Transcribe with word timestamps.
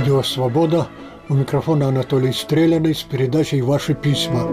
Радио 0.00 0.22
«Свобода». 0.22 0.88
У 1.28 1.34
микрофона 1.34 1.88
Анатолий 1.88 2.32
Стреляный 2.32 2.94
с 2.94 3.02
передачей 3.02 3.60
«Ваши 3.60 3.92
письма». 3.92 4.46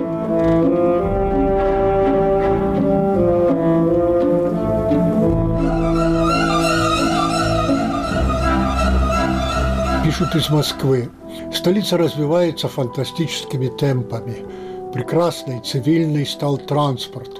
Пишут 10.03 10.35
из 10.35 10.49
Москвы. 10.49 11.09
Столица 11.53 11.97
развивается 11.97 12.67
фантастическими 12.67 13.69
темпами. 13.69 14.45
Прекрасный 14.91 15.61
цивильный 15.61 16.25
стал 16.25 16.57
транспорт– 16.57 17.29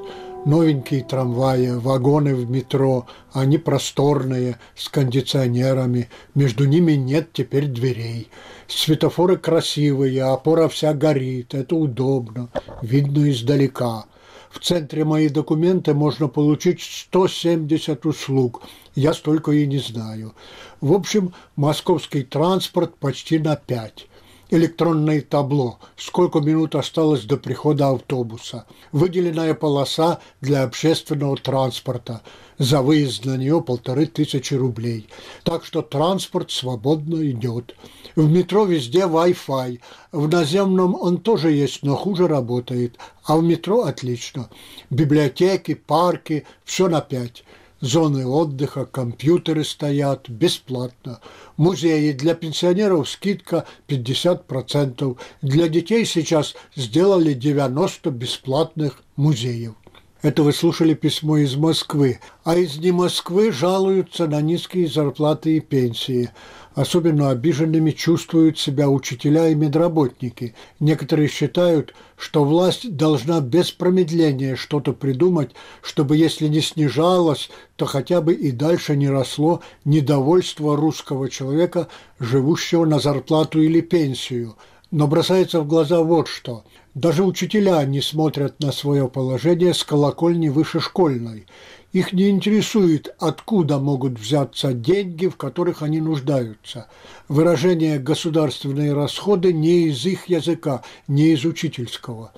новенькие 0.47 1.03
трамваи, 1.03 1.71
вагоны 1.71 2.33
в 2.33 2.49
метро, 2.49 3.05
они 3.33 3.57
просторные, 3.57 4.57
с 4.75 4.87
кондиционерами, 4.87 6.09
между 6.35 6.65
ними 6.65 6.93
нет 6.93 7.33
теперь 7.33 7.67
дверей. 7.67 8.29
Светофоры 8.67 9.37
красивые, 9.37 10.23
опора 10.23 10.69
вся 10.69 10.93
горит, 10.93 11.53
это 11.53 11.75
удобно, 11.75 12.49
видно 12.81 13.29
издалека. 13.29 14.05
В 14.49 14.59
центре 14.59 15.03
мои 15.03 15.27
документы 15.27 15.93
можно 15.93 16.29
получить 16.29 16.81
170 16.81 18.05
услуг. 18.05 18.63
Я 18.95 19.13
столько 19.13 19.51
и 19.51 19.67
не 19.67 19.79
знаю. 19.79 20.33
В 20.79 20.93
общем, 20.93 21.33
московский 21.57 22.23
транспорт 22.23 22.95
почти 22.95 23.37
на 23.37 23.57
пять 23.57 24.07
электронное 24.49 25.21
табло, 25.21 25.79
сколько 25.95 26.39
минут 26.39 26.75
осталось 26.75 27.23
до 27.23 27.37
прихода 27.37 27.89
автобуса, 27.89 28.65
выделенная 28.91 29.53
полоса 29.53 30.19
для 30.41 30.63
общественного 30.63 31.37
транспорта, 31.37 32.21
за 32.57 32.81
выезд 32.81 33.25
на 33.25 33.37
нее 33.37 33.61
полторы 33.61 34.07
тысячи 34.07 34.53
рублей. 34.53 35.07
Так 35.43 35.63
что 35.63 35.81
транспорт 35.81 36.51
свободно 36.51 37.29
идет. 37.29 37.75
В 38.15 38.29
метро 38.29 38.65
везде 38.65 39.01
Wi-Fi, 39.01 39.79
в 40.11 40.27
наземном 40.27 40.95
он 40.95 41.17
тоже 41.17 41.51
есть, 41.51 41.83
но 41.83 41.95
хуже 41.95 42.27
работает, 42.27 42.97
а 43.25 43.37
в 43.37 43.43
метро 43.43 43.83
отлично. 43.83 44.49
Библиотеки, 44.89 45.75
парки, 45.75 46.45
все 46.63 46.87
на 46.87 47.01
пять 47.01 47.43
зоны 47.81 48.25
отдыха, 48.25 48.85
компьютеры 48.85 49.63
стоят 49.63 50.29
бесплатно. 50.29 51.19
Музеи 51.57 52.11
для 52.11 52.35
пенсионеров 52.35 53.09
скидка 53.09 53.65
50%. 53.87 55.17
Для 55.41 55.67
детей 55.67 56.05
сейчас 56.05 56.55
сделали 56.75 57.33
90 57.33 58.11
бесплатных 58.11 59.01
музеев. 59.15 59.73
Это 60.21 60.41
вы 60.43 60.51
слушали 60.51 60.93
письмо 60.93 61.37
из 61.37 61.55
Москвы. 61.55 62.19
А 62.43 62.55
из 62.55 62.77
не 62.77 62.91
Москвы 62.91 63.51
жалуются 63.51 64.27
на 64.27 64.41
низкие 64.41 64.87
зарплаты 64.87 65.57
и 65.57 65.59
пенсии. 65.59 66.31
Особенно 66.77 67.31
обиженными 67.31 67.89
чувствуют 67.89 68.59
себя 68.59 68.87
учителя 68.87 69.47
и 69.47 69.55
медработники. 69.55 70.53
Некоторые 70.79 71.27
считают, 71.27 71.95
что 72.15 72.43
власть 72.43 72.95
должна 72.95 73.41
без 73.41 73.71
промедления 73.71 74.55
что-то 74.55 74.93
придумать, 74.93 75.55
чтобы 75.81 76.17
если 76.17 76.47
не 76.47 76.61
снижалось, 76.61 77.49
то 77.77 77.87
хотя 77.87 78.21
бы 78.21 78.35
и 78.35 78.51
дальше 78.51 78.95
не 78.95 79.09
росло 79.09 79.61
недовольство 79.85 80.77
русского 80.77 81.31
человека, 81.31 81.87
живущего 82.19 82.85
на 82.85 82.99
зарплату 82.99 83.59
или 83.59 83.81
пенсию. 83.81 84.55
Но 84.91 85.07
бросается 85.07 85.61
в 85.61 85.67
глаза 85.67 86.03
вот 86.03 86.27
что. 86.27 86.63
Даже 86.93 87.23
учителя 87.23 87.83
не 87.85 88.01
смотрят 88.01 88.59
на 88.59 88.71
свое 88.71 89.07
положение 89.07 89.73
с 89.73 89.83
колокольни 89.83 90.49
выше 90.49 90.79
школьной– 90.79 91.47
их 91.93 92.13
не 92.13 92.29
интересует, 92.29 93.15
откуда 93.19 93.79
могут 93.79 94.19
взяться 94.19 94.73
деньги, 94.73 95.27
в 95.27 95.37
которых 95.37 95.81
они 95.81 96.01
нуждаются. 96.01 96.87
Выражение 97.29 97.97
«государственные 97.97 98.93
расходы» 98.93 99.53
не 99.53 99.87
из 99.87 100.05
их 100.05 100.25
языка, 100.25 100.83
не 101.07 101.29
из 101.29 101.45
учительского. 101.45 102.33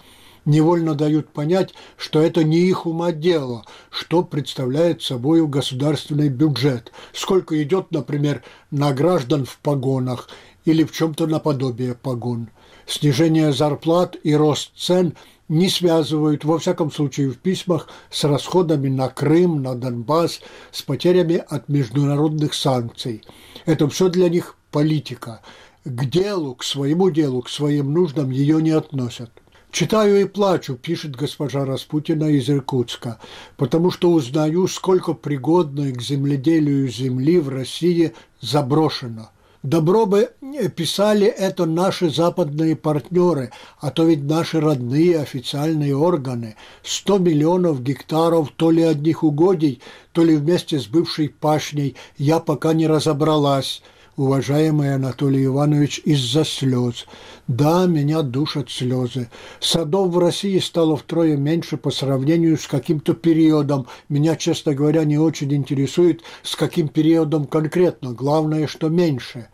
Невольно 0.45 0.95
дают 0.95 1.29
понять, 1.29 1.73
что 1.97 2.21
это 2.21 2.43
не 2.43 2.59
их 2.59 2.85
ума 2.85 3.11
дело, 3.11 3.65
что 3.89 4.23
представляет 4.23 5.01
собой 5.01 5.45
государственный 5.45 6.29
бюджет, 6.29 6.91
сколько 7.11 7.61
идет, 7.61 7.91
например, 7.91 8.43
на 8.71 8.93
граждан 8.93 9.45
в 9.45 9.57
погонах 9.59 10.29
или 10.65 10.83
в 10.83 10.91
чем-то 10.91 11.27
наподобие 11.27 11.95
погон. 11.95 12.49
Снижение 12.87 13.51
зарплат 13.51 14.15
и 14.23 14.33
рост 14.33 14.71
цен– 14.75 15.15
не 15.49 15.67
связывают, 15.67 16.45
во 16.45 16.59
всяком 16.59 16.91
случае 16.91 17.31
в 17.31 17.37
письмах, 17.39 17.89
с 18.09 18.23
расходами 18.23 18.87
на 18.87 19.09
Крым, 19.09 19.61
на 19.61 19.75
Донбасс, 19.75 20.39
с 20.71 20.83
потерями 20.83 21.43
от 21.49 21.67
международных 21.67 22.53
санкций. 22.53 23.23
Это 23.65 23.89
все 23.89 24.09
для 24.09 24.29
них 24.29 24.55
политика. 24.71 25.41
К 25.83 26.05
делу, 26.05 26.55
к 26.55 26.63
своему 26.63 27.09
делу, 27.09 27.41
к 27.41 27.49
своим 27.49 27.93
нуждам 27.93 28.29
ее 28.29 28.61
не 28.61 28.71
относят. 28.71 29.31
«Читаю 29.71 30.21
и 30.21 30.25
плачу»,– 30.25 30.75
пишет 30.81 31.15
госпожа 31.15 31.63
Распутина 31.63 32.25
из 32.25 32.49
Иркутска, 32.49 33.19
«потому 33.55 33.91
что 33.91 34.11
узнаю, 34.11 34.67
сколько 34.67 35.13
пригодной 35.13 35.93
к 35.93 36.01
земледелию 36.01 36.87
земли 36.87 37.39
в 37.39 37.49
России 37.49 38.13
заброшено– 38.41 39.29
Добро 39.63 40.05
бы 40.05 40.29
писали 40.77 41.27
это 41.27 41.65
наши 41.65 42.09
западные 42.09 42.77
партнеры, 42.77 43.51
а 43.81 43.91
то 43.91 44.05
ведь 44.05 44.23
наши 44.23 44.61
родные 44.61 45.19
официальные 45.19 45.97
органы. 45.97 46.55
100 46.83 47.17
миллионов 47.17 47.83
гектаров 47.83 48.53
то 48.55 48.71
ли 48.71 48.83
одних 48.83 49.21
угодий, 49.21 49.81
то 50.13 50.23
ли 50.23 50.37
вместе 50.37 50.79
с 50.79 50.87
бывшей 50.87 51.27
пашней. 51.27 51.97
Я 52.17 52.39
пока 52.39 52.71
не 52.71 52.87
разобралась, 52.87 53.81
уважаемый 54.19 54.93
Анатолий 54.93 55.45
Иванович, 55.45 56.01
из-за 56.03 56.43
слез. 56.43 57.05
Да, 57.47 57.85
меня 57.85 58.21
душат 58.21 58.69
слезы. 58.69 59.29
Садов 59.61 60.13
в 60.13 60.19
России 60.19 60.59
стало 60.59 60.97
втрое 60.97 61.37
меньше 61.37 61.77
по 61.77 61.89
сравнению 61.89 62.57
с 62.57 62.67
каким-то 62.67 63.13
периодом. 63.13 63.87
Меня, 64.09 64.35
честно 64.35 64.75
говоря, 64.75 65.05
не 65.05 65.17
очень 65.17 65.53
интересует, 65.53 66.21
с 66.43 66.57
каким 66.57 66.89
периодом 66.89 67.45
конкретно. 67.45 68.11
Главное, 68.11 68.67
что 68.67 68.89
меньше. 68.89 69.47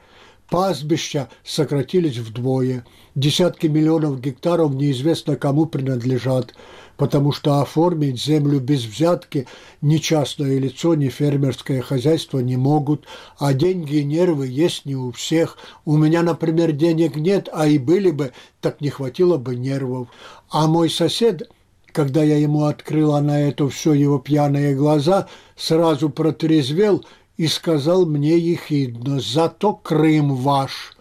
Пастбища 0.49 1.29
сократились 1.43 2.17
вдвое. 2.17 2.85
Десятки 3.13 3.67
миллионов 3.67 4.19
гектаров 4.19 4.73
неизвестно 4.73 5.35
кому 5.35 5.67
принадлежат, 5.67 6.53
потому 6.97 7.31
что 7.31 7.61
оформить 7.61 8.22
землю 8.22 8.59
без 8.59 8.85
взятки 8.85 9.47
ни 9.81 9.97
частное 9.97 10.57
лицо, 10.59 10.95
ни 10.95 11.09
фермерское 11.09 11.81
хозяйство 11.81 12.39
не 12.39 12.57
могут, 12.57 13.06
а 13.38 13.53
деньги 13.53 13.97
и 13.97 14.03
нервы 14.03 14.47
есть 14.47 14.85
не 14.85 14.95
у 14.95 15.11
всех. 15.11 15.57
У 15.85 15.97
меня, 15.97 16.23
например, 16.23 16.72
денег 16.72 17.16
нет, 17.16 17.50
а 17.51 17.67
и 17.67 17.78
были 17.78 18.11
бы, 18.11 18.31
так 18.61 18.81
не 18.81 18.89
хватило 18.89 19.38
бы 19.38 19.55
нервов. 19.55 20.07
А 20.50 20.67
мой 20.67 20.89
сосед 20.89 21.50
когда 21.91 22.22
я 22.23 22.38
ему 22.38 22.66
открыла 22.66 23.22
на 23.22 23.39
это 23.39 23.69
все 23.69 23.94
его 23.94 24.19
пьяные 24.19 24.75
глаза, 24.75 25.29
сразу 25.55 26.09
протрезвел 26.09 27.05
и 27.38 27.47
сказал 27.47 28.05
мне 28.05 28.38
ехидно, 28.38 29.22
«Зато 29.22 29.73
Крым 29.75 30.35
ваш», 30.35 30.97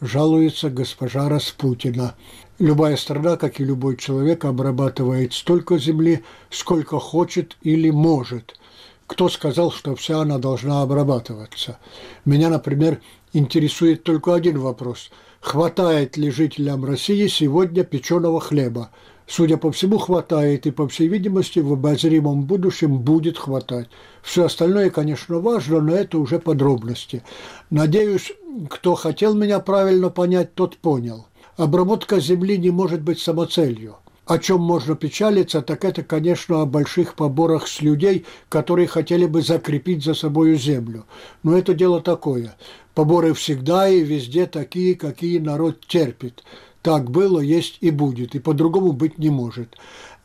жалуется 0.00 0.70
госпожа 0.70 1.28
Распутина. 1.28 2.14
Любая 2.58 2.96
страна, 2.96 3.36
как 3.36 3.60
и 3.60 3.64
любой 3.64 3.96
человек, 3.96 4.44
обрабатывает 4.44 5.32
столько 5.32 5.78
земли, 5.78 6.24
сколько 6.50 6.98
хочет 6.98 7.56
или 7.62 7.90
может. 7.90 8.58
Кто 9.06 9.28
сказал, 9.28 9.70
что 9.70 9.94
вся 9.94 10.22
она 10.22 10.38
должна 10.38 10.82
обрабатываться? 10.82 11.78
Меня, 12.24 12.48
например, 12.50 13.00
интересует 13.32 14.02
только 14.02 14.34
один 14.34 14.58
вопрос. 14.58 15.10
Хватает 15.40 16.16
ли 16.16 16.32
жителям 16.32 16.84
России 16.84 17.28
сегодня 17.28 17.84
печеного 17.84 18.40
хлеба? 18.40 18.90
Судя 19.28 19.56
по 19.56 19.70
всему, 19.70 19.98
хватает, 19.98 20.66
и, 20.66 20.72
по 20.72 20.88
всей 20.88 21.06
видимости, 21.06 21.60
в 21.60 21.72
обозримом 21.74 22.42
будущем 22.42 22.98
будет 22.98 23.38
хватать. 23.38 23.88
Все 24.20 24.46
остальное, 24.46 24.90
конечно, 24.90 25.38
важно, 25.38 25.80
но 25.80 25.94
это 25.94 26.18
уже 26.18 26.40
подробности. 26.40 27.22
Надеюсь, 27.70 28.32
кто 28.68 28.96
хотел 28.96 29.34
меня 29.34 29.60
правильно 29.60 30.10
понять, 30.10 30.54
тот 30.54 30.76
понял. 30.78 31.26
Обработка 31.58 32.20
земли 32.20 32.56
не 32.56 32.70
может 32.70 33.02
быть 33.02 33.20
самоцелью. 33.20 33.96
О 34.26 34.38
чем 34.38 34.60
можно 34.60 34.94
печалиться, 34.94 35.60
так 35.60 35.84
это, 35.84 36.04
конечно, 36.04 36.62
о 36.62 36.66
больших 36.66 37.16
поборах 37.16 37.66
с 37.66 37.82
людей, 37.82 38.26
которые 38.48 38.86
хотели 38.86 39.26
бы 39.26 39.42
закрепить 39.42 40.04
за 40.04 40.14
собою 40.14 40.56
землю. 40.56 41.04
Но 41.42 41.58
это 41.58 41.74
дело 41.74 42.00
такое. 42.00 42.54
Поборы 42.94 43.34
всегда 43.34 43.88
и 43.88 44.02
везде 44.04 44.46
такие, 44.46 44.94
какие 44.94 45.38
народ 45.38 45.84
терпит. 45.84 46.44
Так 46.80 47.10
было, 47.10 47.40
есть 47.40 47.78
и 47.80 47.90
будет, 47.90 48.36
и 48.36 48.38
по-другому 48.38 48.92
быть 48.92 49.18
не 49.18 49.30
может. 49.30 49.76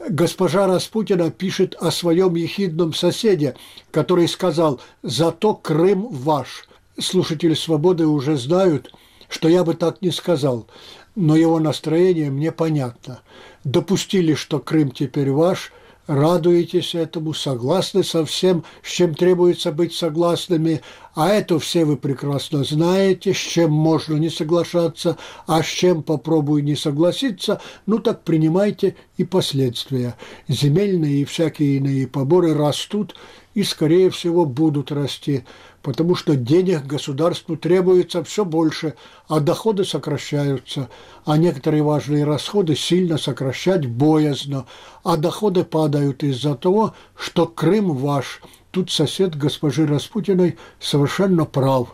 Госпожа 0.07 0.67
Распутина 0.67 1.31
пишет 1.31 1.73
о 1.79 1.89
своем 1.89 2.35
ехидном 2.35 2.93
соседе, 2.93 3.55
который 3.89 4.27
сказал 4.27 4.81
«Зато 5.01 5.55
Крым 5.55 6.09
ваш». 6.09 6.67
Слушатели 6.99 7.55
«Свободы» 7.55 8.05
уже 8.05 8.37
знают, 8.37 8.93
что 9.29 9.49
я 9.49 9.63
бы 9.63 9.73
так 9.73 10.01
не 10.01 10.11
сказал, 10.11 10.67
но 11.15 11.35
его 11.35 11.59
настроение 11.59 12.31
мне 12.31 12.51
понятно. 12.51 13.21
Допустили, 13.63 14.33
что 14.33 14.59
Крым 14.59 14.91
теперь 14.91 15.31
ваш, 15.31 15.71
радуетесь 16.07 16.95
этому, 16.95 17.33
согласны 17.33 18.03
со 18.03 18.25
всем, 18.25 18.63
с 18.81 18.89
чем 18.89 19.15
требуется 19.15 19.71
быть 19.71 19.93
согласными, 19.93 20.81
а 21.15 21.29
это 21.29 21.59
все 21.59 21.85
вы 21.85 21.97
прекрасно 21.97 22.63
знаете, 22.63 23.33
с 23.33 23.37
чем 23.37 23.71
можно 23.71 24.17
не 24.17 24.29
соглашаться, 24.29 25.17
а 25.47 25.63
с 25.63 25.67
чем 25.67 26.03
попробую 26.03 26.63
не 26.63 26.75
согласиться, 26.75 27.61
ну 27.85 27.99
так 27.99 28.23
принимайте 28.23 28.95
и 29.17 29.23
последствия. 29.23 30.15
Земельные 30.47 31.21
и 31.21 31.25
всякие 31.25 31.77
иные 31.77 32.07
поборы 32.07 32.53
растут 32.53 33.15
и, 33.53 33.63
скорее 33.63 34.09
всего, 34.09 34.45
будут 34.45 34.91
расти 34.91 35.43
потому 35.83 36.15
что 36.15 36.35
денег 36.35 36.85
государству 36.85 37.57
требуется 37.57 38.23
все 38.23 38.45
больше, 38.45 38.95
а 39.27 39.39
доходы 39.41 39.83
сокращаются, 39.83 40.89
а 41.25 41.37
некоторые 41.37 41.83
важные 41.83 42.23
расходы 42.23 42.75
сильно 42.75 43.17
сокращать 43.17 43.85
боязно, 43.85 44.65
а 45.03 45.17
доходы 45.17 45.63
падают 45.65 46.23
из-за 46.23 46.55
того, 46.55 46.95
что 47.15 47.45
Крым 47.45 47.91
ваш. 47.91 48.41
Тут 48.71 48.89
сосед 48.89 49.35
госпожи 49.35 49.85
Распутиной 49.85 50.57
совершенно 50.79 51.45
прав. 51.45 51.89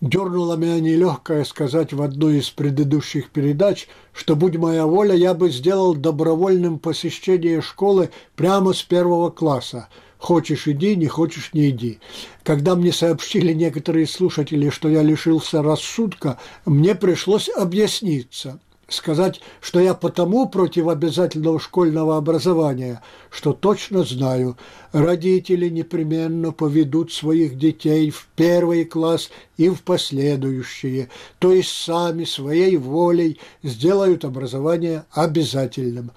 Дернуло 0.00 0.56
меня 0.56 0.80
нелегкое 0.80 1.44
сказать 1.44 1.92
в 1.92 2.00
одной 2.00 2.38
из 2.38 2.48
предыдущих 2.48 3.28
передач, 3.28 3.86
что, 4.14 4.34
будь 4.34 4.56
моя 4.56 4.86
воля, 4.86 5.14
я 5.14 5.34
бы 5.34 5.50
сделал 5.50 5.94
добровольным 5.94 6.78
посещение 6.78 7.60
школы 7.60 8.08
прямо 8.34 8.72
с 8.72 8.82
первого 8.82 9.28
класса– 9.28 9.88
Хочешь– 10.20 10.66
иди, 10.68 10.96
не 10.96 11.08
хочешь– 11.08 11.50
не 11.54 11.70
иди. 11.70 11.98
Когда 12.42 12.76
мне 12.76 12.92
сообщили 12.92 13.54
некоторые 13.54 14.06
слушатели, 14.06 14.68
что 14.68 14.88
я 14.88 15.02
лишился 15.02 15.62
рассудка, 15.62 16.38
мне 16.66 16.94
пришлось 16.94 17.48
объясниться– 17.48 18.60
сказать, 18.92 19.40
что 19.60 19.80
я 19.80 19.94
потому 19.94 20.48
против 20.48 20.88
обязательного 20.88 21.58
школьного 21.58 22.16
образования, 22.16 23.02
что 23.30 23.52
точно 23.52 24.04
знаю, 24.04 24.56
родители 24.92 25.68
непременно 25.68 26.52
поведут 26.52 27.12
своих 27.12 27.56
детей 27.56 28.10
в 28.10 28.28
первый 28.36 28.84
класс 28.84 29.30
и 29.56 29.68
в 29.70 29.82
последующие, 29.82 31.08
то 31.38 31.52
есть 31.52 31.70
сами 31.70 32.24
своей 32.24 32.76
волей 32.76 33.38
сделают 33.62 34.24
образование 34.24 35.04
обязательным. 35.12 36.10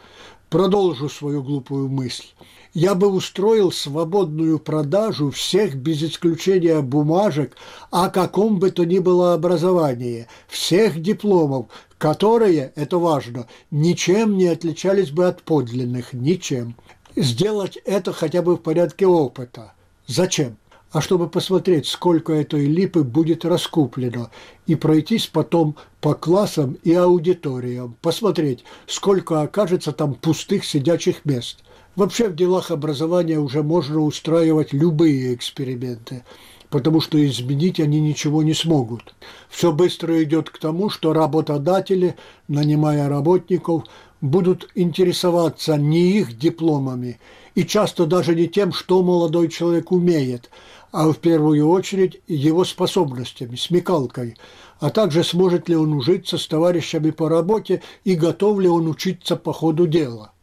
Продолжу 0.49 1.09
свою 1.09 1.41
глупую 1.41 1.87
мысль 1.87 2.25
я 2.73 2.95
бы 2.95 3.07
устроил 3.07 3.71
свободную 3.71 4.57
продажу 4.57 5.29
всех 5.29 5.75
без 5.75 6.01
исключения 6.03 6.81
бумажек 6.81 7.55
о 7.91 8.09
каком 8.09 8.59
бы 8.59 8.71
то 8.71 8.83
ни 8.83 8.99
было 8.99 9.33
образовании, 9.33 10.27
всех 10.47 11.01
дипломов, 11.01 11.67
которые, 11.97 12.73
это 12.75 12.97
важно, 12.97 13.47
ничем 13.69 14.37
не 14.37 14.47
отличались 14.47 15.11
бы 15.11 15.27
от 15.27 15.43
подлинных, 15.43 16.13
ничем. 16.13 16.75
Сделать 17.15 17.77
это 17.85 18.11
хотя 18.11 18.41
бы 18.41 18.55
в 18.55 18.61
порядке 18.61 19.05
опыта. 19.05 19.73
Зачем? 20.07 20.57
а 20.91 21.01
чтобы 21.01 21.27
посмотреть, 21.27 21.87
сколько 21.87 22.33
этой 22.33 22.67
липы 22.67 23.01
будет 23.01 23.45
раскуплено, 23.45 24.29
и 24.67 24.75
пройтись 24.75 25.25
потом 25.25 25.75
по 26.01 26.13
классам 26.13 26.77
и 26.83 26.93
аудиториям, 26.93 27.97
посмотреть, 27.99 28.63
сколько 28.85 29.41
окажется 29.41 29.91
там 29.91 30.13
пустых 30.13 30.63
сидячих 30.63 31.25
мест– 31.25 31.63
Вообще 31.95 32.27
в 32.27 32.35
делах 32.35 32.71
образования 32.71 33.37
уже 33.37 33.61
можно 33.61 33.99
устраивать 33.99 34.73
любые 34.73 35.35
эксперименты, 35.35 36.23
потому 36.71 37.01
что 37.01 37.23
изменить 37.23 37.79
они 37.79 38.01
ничего 38.01 38.41
не 38.41 38.55
смогут. 38.55 39.13
Все 39.47 39.71
быстро 39.71 40.23
идет 40.23 40.49
к 40.49 40.57
тому, 40.57 40.89
что 40.89 41.13
работодатели, 41.13 42.15
нанимая 42.47 43.07
работников, 43.09 43.83
будут 44.21 44.71
интересоваться 44.73 45.77
не 45.77 46.17
их 46.17 46.35
дипломами 46.35 47.19
и 47.53 47.63
часто 47.63 48.07
даже 48.07 48.33
не 48.33 48.47
тем, 48.47 48.73
что 48.73 49.03
молодой 49.03 49.47
человек 49.49 49.91
умеет, 49.91 50.49
а 50.91 51.11
в 51.11 51.19
первую 51.19 51.69
очередь 51.69 52.21
его 52.27 52.65
способностями, 52.65 53.55
смекалкой, 53.55 54.35
а 54.79 54.89
также 54.89 55.23
сможет 55.23 55.69
ли 55.69 55.75
он 55.75 55.93
ужиться 55.93 56.39
с 56.39 56.47
товарищами 56.47 57.11
по 57.11 57.29
работе 57.29 57.83
и 58.03 58.15
готов 58.15 58.59
ли 58.59 58.67
он 58.67 58.87
учиться 58.87 59.35
по 59.35 59.53
ходу 59.53 59.85
дела 59.85 60.33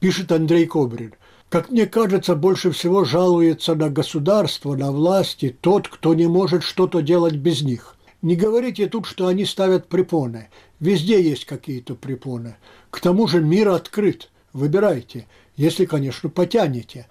пишет 0.00 0.32
Андрей 0.32 0.66
Кобрин. 0.66 1.14
Как 1.48 1.70
мне 1.70 1.86
кажется, 1.86 2.34
больше 2.34 2.72
всего 2.72 3.04
жалуется 3.04 3.74
на 3.74 3.88
государство, 3.88 4.74
на 4.74 4.90
власти 4.90 5.56
тот, 5.60 5.88
кто 5.88 6.14
не 6.14 6.26
может 6.26 6.62
что-то 6.62 7.02
делать 7.02 7.36
без 7.36 7.62
них. 7.62 7.96
Не 8.20 8.34
говорите 8.34 8.88
тут, 8.88 9.06
что 9.06 9.28
они 9.28 9.44
ставят 9.44 9.88
препоны. 9.88 10.48
Везде 10.80 11.22
есть 11.22 11.44
какие-то 11.44 11.94
препоны. 11.94 12.56
К 12.90 13.00
тому 13.00 13.28
же 13.28 13.40
мир 13.40 13.68
открыт. 13.68 14.30
Выбирайте, 14.52 15.26
если, 15.56 15.84
конечно, 15.84 16.28
потянете. 16.28 17.06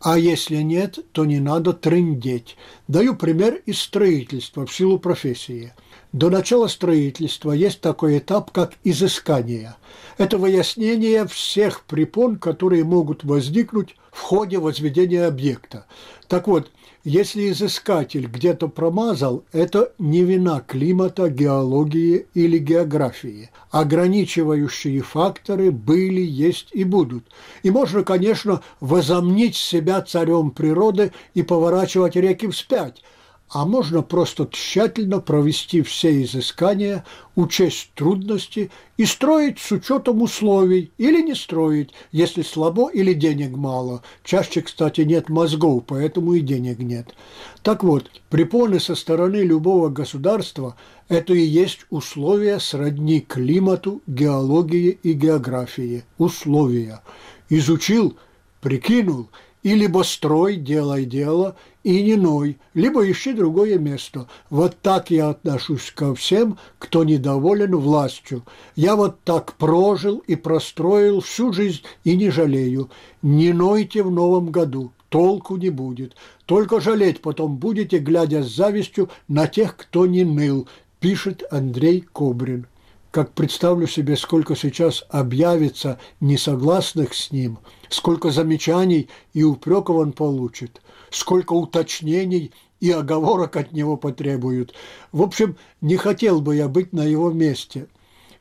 А 0.00 0.18
если 0.18 0.56
нет, 0.56 0.98
то 1.12 1.24
не 1.24 1.40
надо 1.40 1.72
трындеть. 1.72 2.56
Даю 2.88 3.16
пример 3.16 3.60
из 3.66 3.80
строительства 3.80 4.66
в 4.66 4.74
силу 4.74 4.98
профессии– 4.98 5.72
до 6.12 6.28
начала 6.28 6.66
строительства 6.66 7.52
есть 7.52 7.80
такой 7.80 8.18
этап, 8.18 8.50
как 8.50 8.72
изыскание. 8.82 9.76
Это 10.18 10.38
выяснение 10.38 11.26
всех 11.26 11.84
препон, 11.84 12.36
которые 12.36 12.82
могут 12.82 13.22
возникнуть 13.22 13.96
в 14.10 14.20
ходе 14.20 14.58
возведения 14.58 15.26
объекта. 15.26 15.86
Так 16.26 16.48
вот, 16.48 16.70
если 17.04 17.50
изыскатель 17.50 18.26
где-то 18.26 18.68
промазал, 18.68 19.44
это 19.52 19.92
не 19.98 20.22
вина 20.24 20.60
климата, 20.66 21.30
геологии 21.30 22.26
или 22.34 22.58
географии. 22.58 23.50
Ограничивающие 23.70 25.00
факторы 25.00 25.70
были, 25.70 26.20
есть 26.20 26.70
и 26.72 26.82
будут. 26.82 27.24
И 27.62 27.70
можно, 27.70 28.02
конечно, 28.02 28.62
возомнить 28.80 29.56
себя 29.56 30.02
царем 30.02 30.50
природы 30.50 31.12
и 31.34 31.42
поворачивать 31.42 32.16
реки 32.16 32.48
вспять– 32.48 33.02
а 33.52 33.64
можно 33.66 34.02
просто 34.02 34.48
тщательно 34.50 35.20
провести 35.20 35.82
все 35.82 36.22
изыскания, 36.22 37.04
учесть 37.34 37.90
трудности 37.94 38.70
и 38.96 39.04
строить 39.04 39.58
с 39.58 39.72
учетом 39.72 40.22
условий 40.22 40.92
или 40.98 41.20
не 41.20 41.34
строить, 41.34 41.90
если 42.12 42.42
слабо 42.42 42.88
или 42.90 43.12
денег 43.12 43.56
мало. 43.56 44.02
Чаще, 44.22 44.62
кстати, 44.62 45.00
нет 45.00 45.28
мозгов, 45.28 45.82
поэтому 45.86 46.34
и 46.34 46.40
денег 46.40 46.78
нет. 46.78 47.14
Так 47.62 47.82
вот, 47.82 48.08
препоны 48.28 48.78
со 48.78 48.94
стороны 48.94 49.38
любого 49.38 49.88
государства– 49.88 50.76
это 51.08 51.34
и 51.34 51.40
есть 51.40 51.86
условия 51.90 52.60
сродни 52.60 53.20
климату, 53.20 54.00
геологии 54.06 54.96
и 55.02 55.12
географии. 55.12 56.04
Условия. 56.18 57.02
Изучил, 57.48 58.16
прикинул– 58.60 59.28
и 59.62 59.74
либо 59.74 60.02
строй, 60.02 60.56
делай 60.56 61.04
дело, 61.04 61.56
и 61.82 62.02
не 62.02 62.16
ной, 62.16 62.58
либо 62.74 63.10
ищи 63.10 63.32
другое 63.32 63.78
место. 63.78 64.26
Вот 64.48 64.76
так 64.80 65.10
я 65.10 65.30
отношусь 65.30 65.90
ко 65.94 66.14
всем, 66.14 66.58
кто 66.78 67.04
недоволен 67.04 67.76
властью. 67.76 68.44
Я 68.76 68.96
вот 68.96 69.20
так 69.24 69.54
прожил 69.54 70.18
и 70.26 70.36
простроил 70.36 71.20
всю 71.20 71.52
жизнь 71.52 71.82
и 72.04 72.16
не 72.16 72.30
жалею. 72.30 72.90
Не 73.22 73.52
нойте 73.52 74.02
в 74.02 74.10
новом 74.10 74.50
году, 74.50 74.92
толку 75.08 75.56
не 75.56 75.70
будет. 75.70 76.14
Только 76.46 76.80
жалеть 76.80 77.20
потом 77.20 77.56
будете, 77.56 77.98
глядя 77.98 78.42
с 78.42 78.54
завистью 78.54 79.10
на 79.28 79.46
тех, 79.46 79.76
кто 79.76 80.06
не 80.06 80.24
ныл, 80.24 80.68
пишет 81.00 81.42
Андрей 81.50 82.00
Кобрин 82.12 82.66
как 83.10 83.32
представлю 83.32 83.86
себе, 83.86 84.16
сколько 84.16 84.54
сейчас 84.54 85.04
объявится 85.08 85.98
несогласных 86.20 87.14
с 87.14 87.32
ним, 87.32 87.58
сколько 87.90 88.30
замечаний 88.30 89.08
и 89.34 89.42
упреков 89.42 89.96
он 89.96 90.12
получит, 90.12 90.80
сколько 91.10 91.52
уточнений 91.52 92.52
и 92.80 92.90
оговорок 92.90 93.56
от 93.56 93.72
него 93.72 93.96
потребуют. 93.96 94.74
В 95.12 95.22
общем, 95.22 95.56
не 95.80 95.96
хотел 95.96 96.40
бы 96.40 96.56
я 96.56 96.68
быть 96.68 96.92
на 96.92 97.04
его 97.04 97.30
месте. 97.30 97.88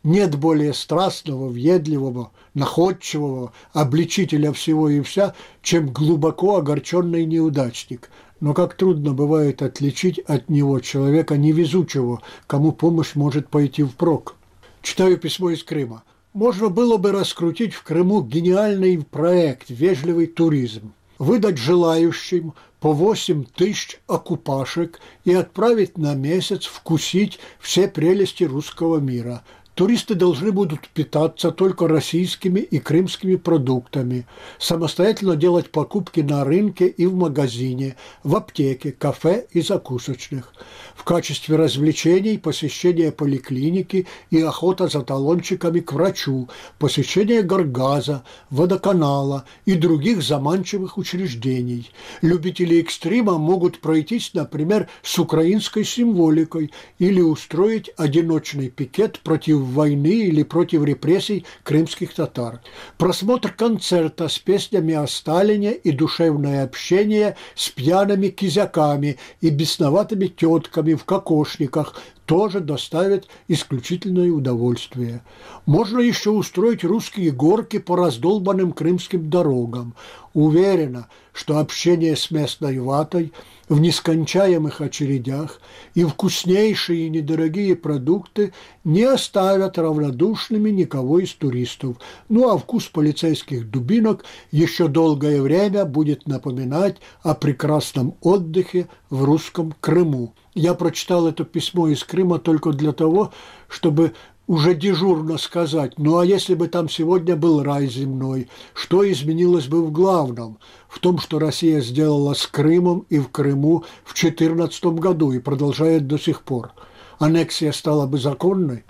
Нет 0.01 0.37
более 0.37 0.73
страстного, 0.73 1.49
въедливого, 1.49 2.31
находчивого, 2.53 3.51
обличителя 3.73 4.53
всего 4.53 4.87
и 4.87 5.01
вся, 5.01 5.35
чем 5.61 5.91
глубоко 5.91 6.55
огорченный 6.55 7.25
неудачник. 7.25 8.09
Но 8.39 8.53
как 8.53 8.75
трудно 8.75 9.11
бывает 9.11 9.61
отличить 9.61 10.19
от 10.19 10.49
него 10.49 10.79
человека 10.79 11.35
невезучего, 11.35 12.21
кому 12.47 12.71
помощь 12.71 13.15
может 13.15 13.49
пойти 13.49 13.83
впрок. 13.83 14.37
Читаю 14.81 15.17
письмо 15.17 15.49
из 15.49 15.63
Крыма. 15.63 16.03
Можно 16.39 16.69
было 16.69 16.95
бы 16.95 17.11
раскрутить 17.11 17.73
в 17.73 17.83
Крыму 17.83 18.21
гениальный 18.21 19.03
проект 19.03 19.69
«Вежливый 19.69 20.25
туризм», 20.25 20.93
выдать 21.17 21.57
желающим 21.57 22.53
по 22.79 22.93
8 22.93 23.43
тысяч 23.43 23.99
окупашек 24.07 25.01
и 25.25 25.33
отправить 25.33 25.97
на 25.97 26.13
месяц 26.13 26.63
вкусить 26.63 27.39
все 27.59 27.89
прелести 27.89 28.45
русского 28.45 28.99
мира. 28.99 29.43
Туристы 29.79 30.13
должны 30.13 30.51
будут 30.51 30.89
питаться 30.89 31.51
только 31.51 31.87
российскими 31.87 32.59
и 32.59 32.79
крымскими 32.79 33.37
продуктами, 33.37 34.27
самостоятельно 34.59 35.37
делать 35.37 35.71
покупки 35.71 36.19
на 36.19 36.43
рынке 36.43 36.85
и 36.85 37.05
в 37.05 37.15
магазине, 37.15 37.95
в 38.25 38.35
аптеке, 38.35 38.91
кафе 38.91 39.47
и 39.51 39.61
закусочных. 39.61 40.51
В 40.95 41.05
качестве 41.05 41.55
развлечений 41.55 42.37
посещение 42.37 43.13
поликлиники 43.13 44.05
и 44.31 44.41
охота 44.41 44.89
за 44.89 45.01
талончиками 45.01 45.79
к 45.79 45.93
врачу, 45.93 46.49
посещение 46.77 47.41
горгаза, 47.41 48.25
водоканала 48.49 49.45
и 49.63 49.75
других 49.75 50.21
заманчивых 50.21 50.97
учреждений. 50.97 51.89
Любители 52.21 52.81
экстрима 52.81 53.37
могут 53.37 53.79
пройтись, 53.79 54.31
например, 54.33 54.89
с 55.03 55.17
украинской 55.17 55.85
символикой 55.85 56.73
или 56.97 57.21
устроить 57.21 57.91
одиночный 57.95 58.67
пикет 58.67 59.21
против 59.21 59.68
войны 59.69 60.27
или 60.27 60.43
против 60.43 60.83
репрессий 60.83 61.45
крымских 61.63 62.13
татар. 62.13 62.61
Просмотр 62.97 63.51
концерта 63.53 64.27
с 64.27 64.39
песнями 64.39 64.93
о 64.93 65.07
Сталине 65.07 65.73
и 65.73 65.91
душевное 65.91 66.63
общение 66.63 67.35
с 67.55 67.69
пьяными 67.69 68.27
кизяками 68.27 69.17
и 69.41 69.49
бесноватыми 69.49 70.27
тетками 70.27 70.93
в 70.93 71.05
кокошниках 71.05 71.95
тоже 72.29 72.59
доставит 72.59 73.27
исключительное 73.47 74.31
удовольствие. 74.31 75.23
Можно 75.65 75.97
еще 75.97 76.29
устроить 76.29 76.83
русские 76.83 77.31
горки 77.31 77.79
по 77.79 77.95
раздолбанным 77.95 78.71
крымским 78.71 79.31
дорогам. 79.31 79.95
Уверена, 80.35 81.07
что 81.33 81.57
общение 81.57 82.15
с 82.15 82.29
местной 82.29 82.77
ватой 82.77 83.33
в 83.67 83.79
нескончаемых 83.79 84.79
очередях 84.79 85.59
и 85.95 86.03
вкуснейшие 86.03 87.07
и 87.07 87.09
недорогие 87.09 87.75
продукты 87.75 88.53
не 88.83 89.05
оставят 89.05 89.79
равнодушными 89.79 90.69
никого 90.69 91.17
из 91.17 91.33
туристов. 91.33 91.97
Ну 92.29 92.47
а 92.47 92.59
вкус 92.59 92.85
полицейских 92.89 93.71
дубинок 93.71 94.23
еще 94.51 94.87
долгое 94.87 95.41
время 95.41 95.83
будет 95.83 96.27
напоминать 96.27 96.97
о 97.23 97.33
прекрасном 97.33 98.13
отдыхе 98.21 98.87
в 99.09 99.23
русском 99.23 99.73
Крыму. 99.79 100.35
Я 100.55 100.73
прочитал 100.73 101.27
это 101.27 101.43
письмо 101.43 101.87
из 101.87 102.03
Крыма 102.03 102.39
только 102.39 102.71
для 102.71 102.91
того, 102.91 103.31
чтобы 103.67 104.13
уже 104.49 104.73
дежурно 104.73 105.37
сказать, 105.37 105.93
ну 105.97 106.17
а 106.17 106.25
если 106.25 106.55
бы 106.55 106.67
там 106.67 106.89
сегодня 106.89 107.35
был 107.35 107.61
рай 107.61 107.85
земной, 107.85 108.49
что 108.73 109.09
изменилось 109.09 109.67
бы 109.67 109.85
в 109.85 109.91
главном? 109.91 110.57
В 110.87 110.97
том, 110.97 111.19
что 111.19 111.37
Россия 111.37 111.81
сделала 111.81 112.33
с 112.33 112.47
Крымом 112.47 113.05
и 113.09 113.19
в 113.19 113.29
Крыму 113.29 113.83
в 114.03 114.15
2014 114.15 114.85
году 114.85 115.31
и 115.33 115.39
продолжает 115.39 116.07
до 116.07 116.17
сих 116.17 116.41
пор. 116.41 116.71
Аннексия 117.19 117.71
стала 117.71 118.07
бы 118.07 118.17
законной? 118.17 118.85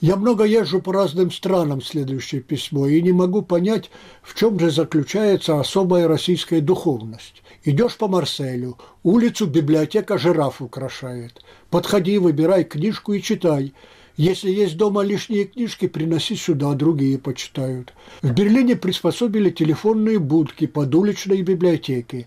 Я 0.00 0.14
много 0.14 0.44
езжу 0.44 0.80
по 0.80 0.92
разным 0.92 1.32
странам, 1.32 1.82
следующее 1.82 2.40
письмо, 2.40 2.86
и 2.86 3.02
не 3.02 3.10
могу 3.10 3.42
понять, 3.42 3.90
в 4.22 4.38
чем 4.38 4.58
же 4.60 4.70
заключается 4.70 5.58
особая 5.58 6.06
российская 6.06 6.60
духовность. 6.60 7.42
Идешь 7.64 7.96
по 7.96 8.06
Марселю, 8.06 8.78
улицу 9.02 9.46
библиотека 9.46 10.16
жираф 10.16 10.62
украшает. 10.62 11.42
Подходи, 11.68 12.18
выбирай 12.18 12.62
книжку 12.62 13.12
и 13.12 13.20
читай. 13.20 13.74
Если 14.18 14.50
есть 14.50 14.76
дома 14.76 15.04
лишние 15.04 15.44
книжки, 15.44 15.86
приноси 15.86 16.34
сюда, 16.34 16.74
другие 16.74 17.18
почитают. 17.18 17.94
В 18.20 18.32
Берлине 18.32 18.74
приспособили 18.74 19.48
телефонные 19.48 20.18
будки 20.18 20.66
под 20.66 20.92
уличной 20.92 21.42
библиотеки. 21.42 22.26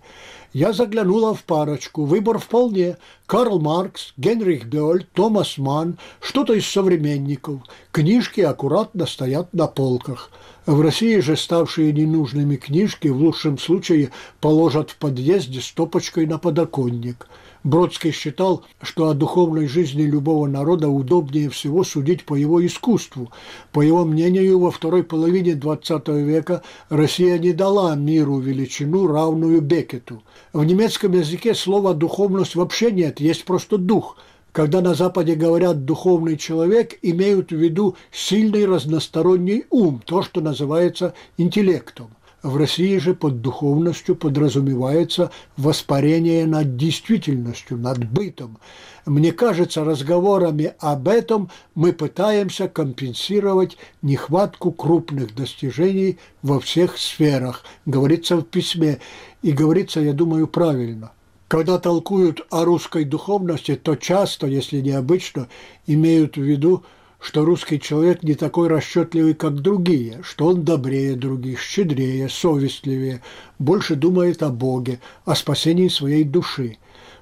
Я 0.53 0.71
заглянула 0.71 1.36
в 1.36 1.43
парочку. 1.43 2.05
Выбор 2.05 2.39
вполне. 2.39 2.95
Карл 3.25 3.60
Маркс, 3.60 4.13
Генрих 4.15 4.67
Бёль, 4.67 5.05
Томас 5.13 5.57
Манн, 5.57 5.98
что-то 6.21 6.53
из 6.53 6.65
современников. 6.65 7.60
Книжки 7.91 8.39
аккуратно 8.39 9.05
стоят 9.05 9.53
на 9.53 9.67
полках. 9.67 10.31
В 10.65 10.79
России 10.79 11.19
же 11.19 11.36
ставшие 11.36 11.91
ненужными 11.91 12.55
книжки 12.55 13.10
в 13.10 13.17
лучшем 13.17 13.57
случае 13.57 14.12
положат 14.39 14.91
в 14.91 14.95
подъезде 14.95 15.60
стопочкой 15.60 16.25
на 16.25 16.38
подоконник. 16.38 17.27
Бродский 17.63 18.11
считал, 18.11 18.63
что 18.81 19.09
о 19.09 19.13
духовной 19.13 19.67
жизни 19.67 20.01
любого 20.01 20.47
народа 20.47 20.89
удобнее 20.89 21.49
всего 21.49 21.83
судить 21.83 22.25
по 22.25 22.33
его 22.33 22.65
искусству. 22.65 23.31
По 23.71 23.81
его 23.81 24.03
мнению, 24.03 24.59
во 24.59 24.71
второй 24.71 25.03
половине 25.03 25.51
XX 25.51 26.23
века 26.23 26.63
Россия 26.89 27.37
не 27.37 27.53
дала 27.53 27.95
миру 27.95 28.39
величину, 28.39 29.05
равную 29.05 29.61
Бекету. 29.61 30.23
В 30.53 30.63
немецком 30.63 31.11
языке 31.11 31.53
слова 31.53 31.93
«духовность» 31.93 32.55
вообще 32.55 32.91
нет, 32.91 33.19
есть 33.19 33.45
просто 33.45 33.77
«дух», 33.77 34.17
когда 34.51 34.81
на 34.81 34.95
Западе 34.95 35.35
говорят 35.35 35.85
«духовный 35.85 36.37
человек», 36.37 36.97
имеют 37.03 37.51
в 37.51 37.55
виду 37.55 37.95
сильный 38.11 38.65
разносторонний 38.65 39.65
ум, 39.69 40.01
то, 40.03 40.23
что 40.23 40.41
называется 40.41 41.13
интеллектом. 41.37 42.09
В 42.43 42.57
России 42.57 42.98
же 42.98 43.13
под 43.13 43.41
духовностью 43.41 44.15
подразумевается 44.15 45.29
воспарение 45.57 46.48
над 46.48 46.75
действительностью, 46.75 47.77
над 47.77 48.10
бытом. 48.10 48.57
Мне 49.05 49.31
кажется, 49.31 49.83
разговорами 49.83 50.74
об 50.79 51.07
этом 51.07 51.51
мы 51.75 51.93
пытаемся 51.93 52.67
компенсировать 52.67 53.77
нехватку 54.01 54.71
крупных 54.71 55.36
достижений 55.36 56.17
во 56.41 56.60
всех 56.60 56.98
сферах, 56.98 57.63
говорится 57.86 58.38
в 58.38 58.43
письме, 58.43 59.00
и 59.43 59.51
говорится, 59.51 60.00
я 60.00 60.13
думаю, 60.13 60.48
правильно– 60.48 61.12
когда 61.51 61.79
толкуют 61.79 62.48
о 62.50 62.63
русской 62.63 63.03
духовности, 63.03 63.75
то 63.75 63.98
часто, 63.98 64.48
если 64.48 64.79
не 64.79 64.91
обычно, 64.91 65.50
имеют 65.86 66.38
в 66.38 66.41
виду, 66.41 66.86
что 67.21 67.45
русский 67.45 67.79
человек 67.79 68.23
не 68.23 68.33
такой 68.33 68.67
расчетливый, 68.67 69.35
как 69.35 69.61
другие, 69.61 70.21
что 70.23 70.47
он 70.47 70.63
добрее 70.63 71.15
других, 71.15 71.61
щедрее, 71.61 72.27
совестливее, 72.27 73.21
больше 73.59 73.95
думает 73.95 74.41
о 74.41 74.49
Боге, 74.49 74.99
о 75.23 75.35
спасении 75.35 75.87
своей 75.87 76.23
души. 76.23 76.77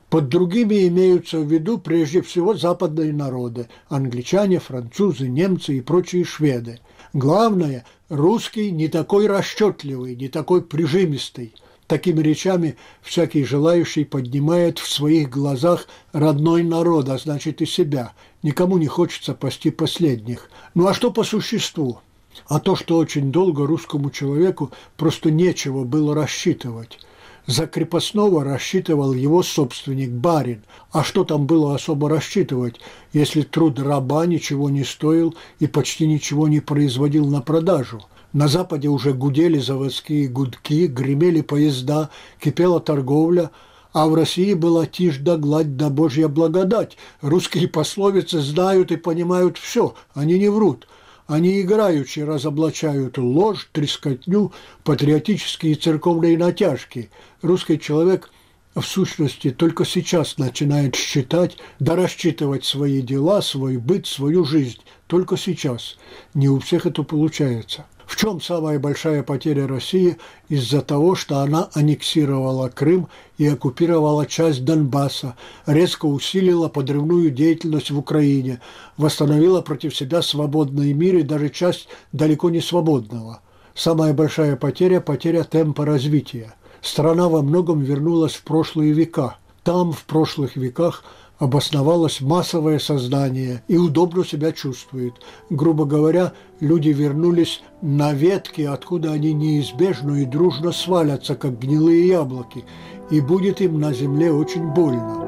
Под 0.10 0.29
другими 0.29 0.88
имеются 0.88 1.39
в 1.39 1.51
виду 1.51 1.77
прежде 1.77 2.22
всего 2.22 2.56
западные 2.56 3.12
народы– 3.12 3.68
англичане, 3.89 4.60
французы, 4.60 5.27
немцы 5.27 5.77
и 5.77 5.82
прочие 5.82 6.24
шведы. 6.24 6.79
Главное, 7.12 7.86
русский 8.08 8.72
не 8.72 8.88
такой 8.88 9.27
расчетливый, 9.27 10.15
не 10.15 10.29
такой 10.29 10.62
прижимистый– 10.62 11.53
Такими 11.89 12.22
речами 12.22 12.77
всякий 13.01 13.43
желающий 13.43 14.05
поднимает 14.05 14.77
в 14.77 14.88
своих 14.88 15.31
глазах 15.31 15.88
родной 16.12 16.62
народ, 16.62 17.10
а 17.10 17.17
значит 17.17 17.63
и 17.63 17.65
себя. 17.65 18.13
Никому 18.43 18.77
не 18.77 18.86
хочется 18.86 19.34
пасти 19.34 19.72
последних. 19.72 20.51
Ну 20.75 20.86
а 20.86 20.93
что 20.93 21.10
по 21.10 21.24
существу? 21.24 21.98
А 22.46 22.60
то, 22.60 22.75
что 22.75 22.98
очень 22.98 23.31
долго 23.31 23.65
русскому 23.65 24.12
человеку 24.12 24.69
просто 24.98 25.31
нечего 25.31 25.84
было 25.84 26.13
рассчитывать. 26.13 27.00
За 27.48 27.65
крепостного 27.65 28.43
рассчитывал 28.43 29.13
его 29.13 29.41
собственник, 29.41 30.12
барин. 30.12 30.62
А 30.91 31.03
что 31.03 31.24
там 31.24 31.48
было 31.48 31.74
особо 31.74 32.08
рассчитывать, 32.08 32.79
если 33.13 33.41
труд 33.41 33.79
раба 33.79 34.27
ничего 34.27 34.69
не 34.69 34.84
стоил 34.84 35.34
и 35.58 35.65
почти 35.65 36.05
ничего 36.05 36.48
не 36.48 36.60
производил 36.60 37.25
на 37.25 37.41
продажу– 37.41 38.03
на 38.34 38.48
Западе 38.48 38.88
уже 38.88 39.14
гудели 39.14 39.58
заводские 39.58 40.28
гудки, 40.28 40.88
гремели 40.88 41.42
поезда, 41.42 42.10
кипела 42.40 42.80
торговля, 42.80 43.52
а 43.92 44.08
в 44.08 44.14
России 44.14 44.54
была 44.54 44.86
тишь 44.86 45.18
да 45.18 45.36
гладь 45.36 45.76
да 45.78 45.90
Божья 45.90 46.28
благодать. 46.28 46.98
Русские 47.22 47.68
пословицы 47.68 48.40
знают 48.40 48.92
и 48.92 48.98
понимают 48.98 49.58
все, 49.58 49.96
они 50.14 50.38
не 50.38 50.50
врут. 50.50 50.88
Они 51.26 51.62
играючи 51.62 52.22
разоблачают 52.22 53.20
ложь, 53.20 53.70
трескотню, 53.72 54.52
патриотические 54.84 55.74
и 55.74 55.76
церковные 55.76 56.38
натяжки. 56.38 57.12
Русский 57.44 57.80
человек 57.80 58.32
в 58.74 58.82
сущности 58.82 59.52
только 59.52 59.86
сейчас 59.86 60.38
начинает 60.38 60.96
считать, 60.96 61.58
да 61.80 61.96
рассчитывать 61.96 62.66
свои 62.66 63.02
дела, 63.02 63.42
свой 63.42 63.78
быт, 63.78 64.08
свою 64.08 64.44
жизнь. 64.44 64.80
Только 65.08 65.38
сейчас. 65.38 65.98
Не 66.34 66.50
у 66.50 66.60
всех 66.60 66.86
это 66.86 67.04
получается. 67.04 67.86
В 68.10 68.16
чем 68.16 68.42
самая 68.42 68.80
большая 68.80 69.22
потеря 69.22 69.68
России 69.68 70.18
из-за 70.50 70.82
того, 70.82 71.13
что 71.13 71.42
она 71.42 71.70
аннексировала 71.75 72.68
Крым 72.68 73.08
и 73.38 73.46
оккупировала 73.46 74.25
часть 74.25 74.66
Донбасса, 74.66 75.36
резко 75.68 76.08
усилила 76.08 76.70
подрывную 76.70 77.30
деятельность 77.30 77.92
в 77.92 78.00
Украине, 78.00 78.62
восстановила 78.98 79.62
против 79.62 79.96
себя 79.96 80.24
свободный 80.24 80.92
мир 80.94 81.18
и 81.18 81.22
даже 81.22 81.50
часть 81.50 81.88
далеко 82.12 82.50
не 82.50 82.62
свободного. 82.62 83.42
Самая 83.75 84.16
большая 84.16 84.56
потеря– 84.56 85.01
потеря 85.01 85.44
темпа 85.44 85.86
развития. 85.86 86.56
Страна 86.82 87.30
во 87.30 87.44
многом 87.44 87.82
вернулась 87.82 88.34
в 88.34 88.42
прошлые 88.42 88.92
века. 88.92 89.38
Там, 89.63 89.92
в 89.92 90.04
прошлых 90.06 90.56
веках, 90.56 91.04
обосновалось 91.39 92.19
массовое 92.22 92.79
сознание 92.79 93.63
и 93.67 93.77
удобно 93.77 94.25
себя 94.25 94.51
чувствует. 94.51 95.13
Грубо 95.50 95.86
говоря, 95.86 96.34
люди 96.60 96.89
вернулись 96.89 97.63
на 97.81 98.13
ветки, 98.13 98.62
откуда 98.62 99.13
они 99.13 99.34
неизбежно 99.34 100.22
и 100.22 100.25
дружно 100.25 100.74
свалятся, 100.74 101.36
как 101.36 101.58
гнилые 101.58 102.08
яблоки, 102.08 102.65
и 103.10 103.22
будет 103.22 103.62
им 103.62 103.79
на 103.79 103.93
земле 103.93 104.31
очень 104.31 104.67
больно. 104.67 105.25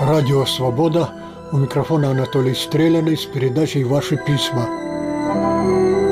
Радио 0.00 0.46
«Свобода». 0.46 1.10
У 1.52 1.58
микрофона 1.58 2.10
Анатолий 2.10 2.54
Стреляный 2.54 3.16
с 3.16 3.24
передачей 3.24 3.84
«Ваши 3.84 4.16
письма». 4.16 6.05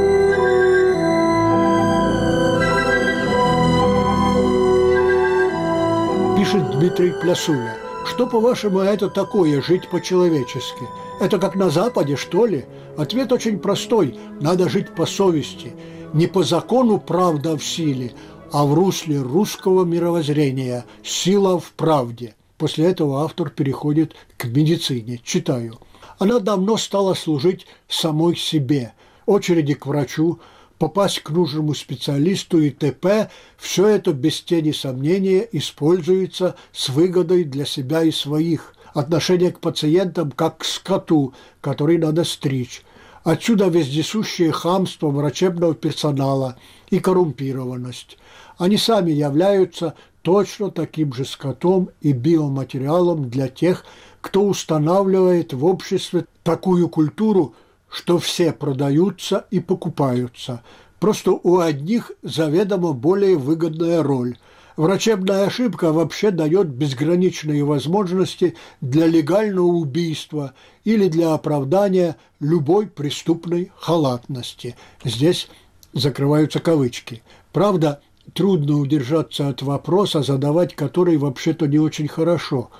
Пишет 6.44 6.72
Дмитрий 6.72 7.10
Плясуля. 7.10 7.74
Что, 8.04 8.26
по-вашему, 8.26 8.80
это 8.80 9.08
такое 9.08 9.62
жить 9.62 9.88
по-человечески? 9.88 10.86
Это 11.18 11.38
как 11.38 11.54
на 11.54 11.70
Западе, 11.70 12.16
что 12.16 12.44
ли? 12.44 12.66
Ответ 12.98 13.32
очень 13.32 13.58
простой. 13.58 14.18
Надо 14.42 14.68
жить 14.68 14.94
по 14.94 15.06
совести. 15.06 15.72
Не 16.12 16.26
по 16.26 16.42
закону 16.42 16.98
правда 16.98 17.56
в 17.56 17.64
силе, 17.64 18.12
а 18.52 18.66
в 18.66 18.74
русле 18.74 19.22
русского 19.22 19.86
мировоззрения 19.86 20.84
«сила 21.02 21.58
в 21.58 21.72
правде». 21.72 22.34
После 22.58 22.88
этого 22.88 23.24
автор 23.24 23.48
переходит 23.48 24.14
к 24.36 24.44
медицине. 24.44 25.22
Читаю. 25.24 25.78
Она 26.18 26.40
давно 26.40 26.76
стала 26.76 27.14
служить 27.14 27.66
самой 27.88 28.36
себе. 28.36 28.92
Очереди 29.24 29.72
к 29.72 29.86
врачу, 29.86 30.40
попасть 30.84 31.20
к 31.20 31.30
нужному 31.30 31.72
специалисту 31.72 32.60
и 32.60 32.68
т.п. 32.68 33.30
Все 33.56 33.86
это 33.86 34.12
без 34.12 34.42
тени 34.42 34.72
сомнения 34.72 35.48
используется 35.50 36.56
с 36.72 36.90
выгодой 36.90 37.44
для 37.44 37.64
себя 37.64 38.02
и 38.02 38.10
своих. 38.10 38.74
Отношение 38.92 39.50
к 39.50 39.60
пациентам 39.60 40.30
как 40.30 40.58
к 40.58 40.64
скоту, 40.66 41.32
который 41.62 41.96
надо 41.96 42.22
стричь. 42.24 42.82
Отсюда 43.22 43.68
вездесущее 43.68 44.52
хамство 44.52 45.08
врачебного 45.08 45.74
персонала 45.74 46.58
и 46.90 46.98
коррумпированность. 46.98 48.18
Они 48.58 48.76
сами 48.76 49.10
являются 49.10 49.94
точно 50.20 50.70
таким 50.70 51.14
же 51.14 51.24
скотом 51.24 51.88
и 52.02 52.12
биоматериалом 52.12 53.30
для 53.30 53.48
тех, 53.48 53.86
кто 54.20 54.44
устанавливает 54.44 55.54
в 55.54 55.64
обществе 55.64 56.26
такую 56.42 56.90
культуру, 56.90 57.54
что 57.94 58.18
все 58.18 58.52
продаются 58.52 59.46
и 59.52 59.60
покупаются. 59.60 60.62
Просто 60.98 61.30
у 61.30 61.60
одних 61.60 62.10
заведомо 62.22 62.92
более 62.92 63.36
выгодная 63.36 64.02
роль. 64.02 64.36
Врачебная 64.76 65.46
ошибка 65.46 65.92
вообще 65.92 66.32
дает 66.32 66.66
безграничные 66.66 67.62
возможности 67.62 68.56
для 68.80 69.06
легального 69.06 69.66
убийства 69.66 70.54
или 70.82 71.06
для 71.06 71.34
оправдания 71.34 72.16
любой 72.40 72.88
преступной 72.88 73.70
халатности. 73.78 74.74
Здесь 75.04 75.48
закрываются 75.92 76.58
кавычки. 76.58 77.22
Правда, 77.52 78.00
трудно 78.32 78.78
удержаться 78.78 79.48
от 79.48 79.62
вопроса, 79.62 80.22
задавать 80.22 80.74
который 80.74 81.16
вообще-то 81.16 81.68
не 81.68 81.78
очень 81.78 82.08
хорошо. 82.08 82.70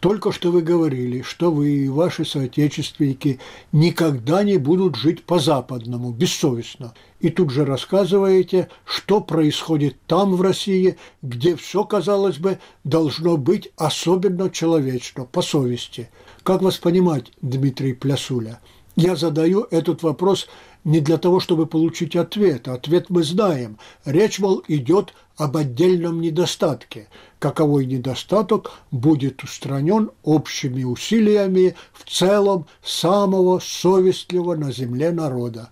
Только 0.00 0.30
что 0.30 0.52
вы 0.52 0.62
говорили, 0.62 1.22
что 1.22 1.50
вы 1.50 1.70
и 1.70 1.88
ваши 1.88 2.24
соотечественники 2.24 3.40
никогда 3.72 4.44
не 4.44 4.56
будут 4.56 4.94
жить 4.94 5.24
по-западному, 5.24 6.12
бессовестно. 6.12 6.94
И 7.18 7.30
тут 7.30 7.50
же 7.50 7.64
рассказываете, 7.64 8.68
что 8.84 9.20
происходит 9.20 9.96
там, 10.06 10.36
в 10.36 10.42
России, 10.42 10.96
где 11.22 11.56
все, 11.56 11.82
казалось 11.82 12.38
бы, 12.38 12.60
должно 12.84 13.36
быть 13.36 13.72
особенно 13.76 14.50
человечно, 14.50 15.24
по 15.24 15.42
совести. 15.42 16.10
Как 16.44 16.62
вас 16.62 16.78
понимать, 16.78 17.32
Дмитрий 17.42 17.92
Плясуля? 17.92 18.60
Я 19.00 19.14
задаю 19.14 19.68
этот 19.70 20.02
вопрос 20.02 20.48
не 20.82 20.98
для 20.98 21.18
того, 21.18 21.38
чтобы 21.38 21.66
получить 21.66 22.16
ответ. 22.16 22.66
Ответ 22.66 23.10
мы 23.10 23.22
знаем. 23.22 23.78
Речь, 24.04 24.40
мол, 24.40 24.64
идет 24.66 25.14
об 25.36 25.56
отдельном 25.56 26.20
недостатке. 26.20 27.08
Каковой 27.38 27.86
недостаток 27.86 28.72
будет 28.90 29.44
устранен 29.44 30.10
общими 30.24 30.82
усилиями 30.82 31.76
в 31.92 32.10
целом 32.10 32.66
самого 32.82 33.60
совестливого 33.60 34.56
на 34.56 34.72
земле 34.72 35.12
народа. 35.12 35.70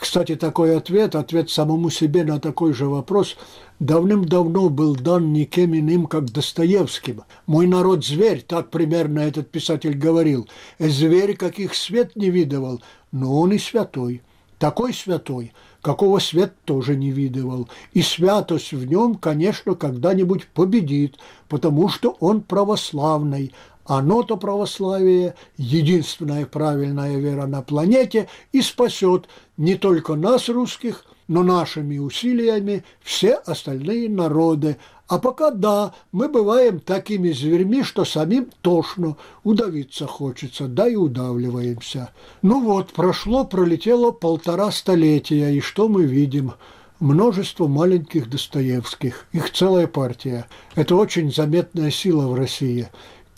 Кстати, 0.00 0.34
такой 0.34 0.78
ответ, 0.78 1.14
ответ 1.14 1.50
самому 1.50 1.90
себе 1.90 2.24
на 2.24 2.40
такой 2.40 2.72
же 2.72 2.86
вопрос, 2.86 3.36
давным-давно 3.80 4.70
был 4.70 4.96
дан 4.96 5.34
никем 5.34 5.78
иным, 5.78 6.06
как 6.06 6.32
Достоевским. 6.32 7.24
«Мой 7.44 7.66
народ– 7.66 8.02
зверь», 8.06 8.40
так 8.40 8.70
примерно 8.70 9.18
этот 9.18 9.50
писатель 9.50 9.94
говорил. 9.94 10.48
«Зверь, 10.78 11.36
каких 11.36 11.74
свет 11.74 12.16
не 12.16 12.30
видывал, 12.30 12.80
но 13.12 13.38
он 13.40 13.52
и 13.52 13.58
святой» 13.58 14.22
такой 14.60 14.92
святой, 14.92 15.52
какого 15.80 16.18
свет 16.18 16.52
тоже 16.66 16.94
не 16.94 17.10
видывал. 17.10 17.68
И 17.94 18.02
святость 18.02 18.72
в 18.72 18.84
нем, 18.84 19.14
конечно, 19.14 19.74
когда-нибудь 19.74 20.46
победит, 20.48 21.16
потому 21.48 21.88
что 21.88 22.16
он 22.20 22.42
православный. 22.42 23.52
Оно-то 23.90 24.36
православие– 24.36 25.34
единственная 25.56 26.46
правильная 26.46 27.16
вера 27.16 27.46
на 27.46 27.60
планете 27.60 28.28
и 28.52 28.62
спасет 28.62 29.28
не 29.56 29.74
только 29.74 30.14
нас, 30.14 30.48
русских, 30.48 31.04
но 31.26 31.42
нашими 31.42 31.98
усилиями 31.98 32.84
все 33.02 33.34
остальные 33.34 34.08
народы, 34.08 34.76
а 35.08 35.18
пока 35.18 35.50
да, 35.50 35.92
мы 36.12 36.28
бываем 36.28 36.78
такими 36.78 37.32
зверьми, 37.32 37.82
что 37.82 38.04
самим 38.04 38.50
тошно, 38.62 39.16
удавиться 39.42 40.06
хочется, 40.06 40.68
да 40.68 40.86
и 40.86 40.94
удавливаемся. 40.94 42.10
Ну 42.42 42.62
вот, 42.64 42.92
прошло, 42.92 43.44
пролетело 43.44 44.12
полтора 44.12 44.70
столетия, 44.70 45.50
и 45.50 45.58
что 45.58 45.88
мы 45.88 46.04
видим? 46.04 46.52
Множество 47.00 47.66
маленьких 47.66 48.28
Достоевских, 48.28 49.26
их 49.32 49.50
целая 49.52 49.88
партия. 49.88 50.46
Это 50.76 50.94
очень 50.94 51.32
заметная 51.32 51.90
сила 51.90 52.28
в 52.28 52.34
России. 52.34 52.88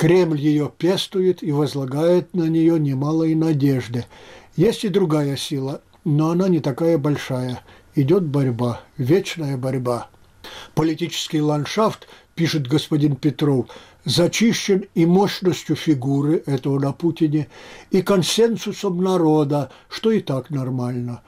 Кремль 0.02 0.40
ее 0.40 0.68
пестует 0.76 1.44
и 1.44 1.52
возлагает 1.52 2.34
на 2.34 2.48
нее 2.48 2.76
немалые 2.80 3.36
надежды. 3.36 4.04
Есть 4.56 4.82
и 4.84 4.88
другая 4.88 5.36
сила, 5.36 5.80
но 6.02 6.30
она 6.30 6.48
не 6.48 6.58
такая 6.58 6.98
большая. 6.98 7.62
Идет 7.94 8.24
борьба, 8.24 8.80
вечная 8.98 9.56
борьба. 9.56 10.08
Политический 10.74 11.40
ландшафт, 11.40 12.08
пишет 12.34 12.66
господин 12.66 13.14
Петров, 13.14 13.66
зачищен 14.04 14.86
и 14.96 15.06
мощностью 15.06 15.76
фигуры 15.76 16.42
этого 16.46 16.80
на 16.80 16.92
Путине, 16.92 17.46
и 17.92 18.02
консенсусом 18.02 19.00
народа, 19.04 19.70
что 19.88 20.10
и 20.10 20.18
так 20.18 20.50
нормально. 20.50 21.22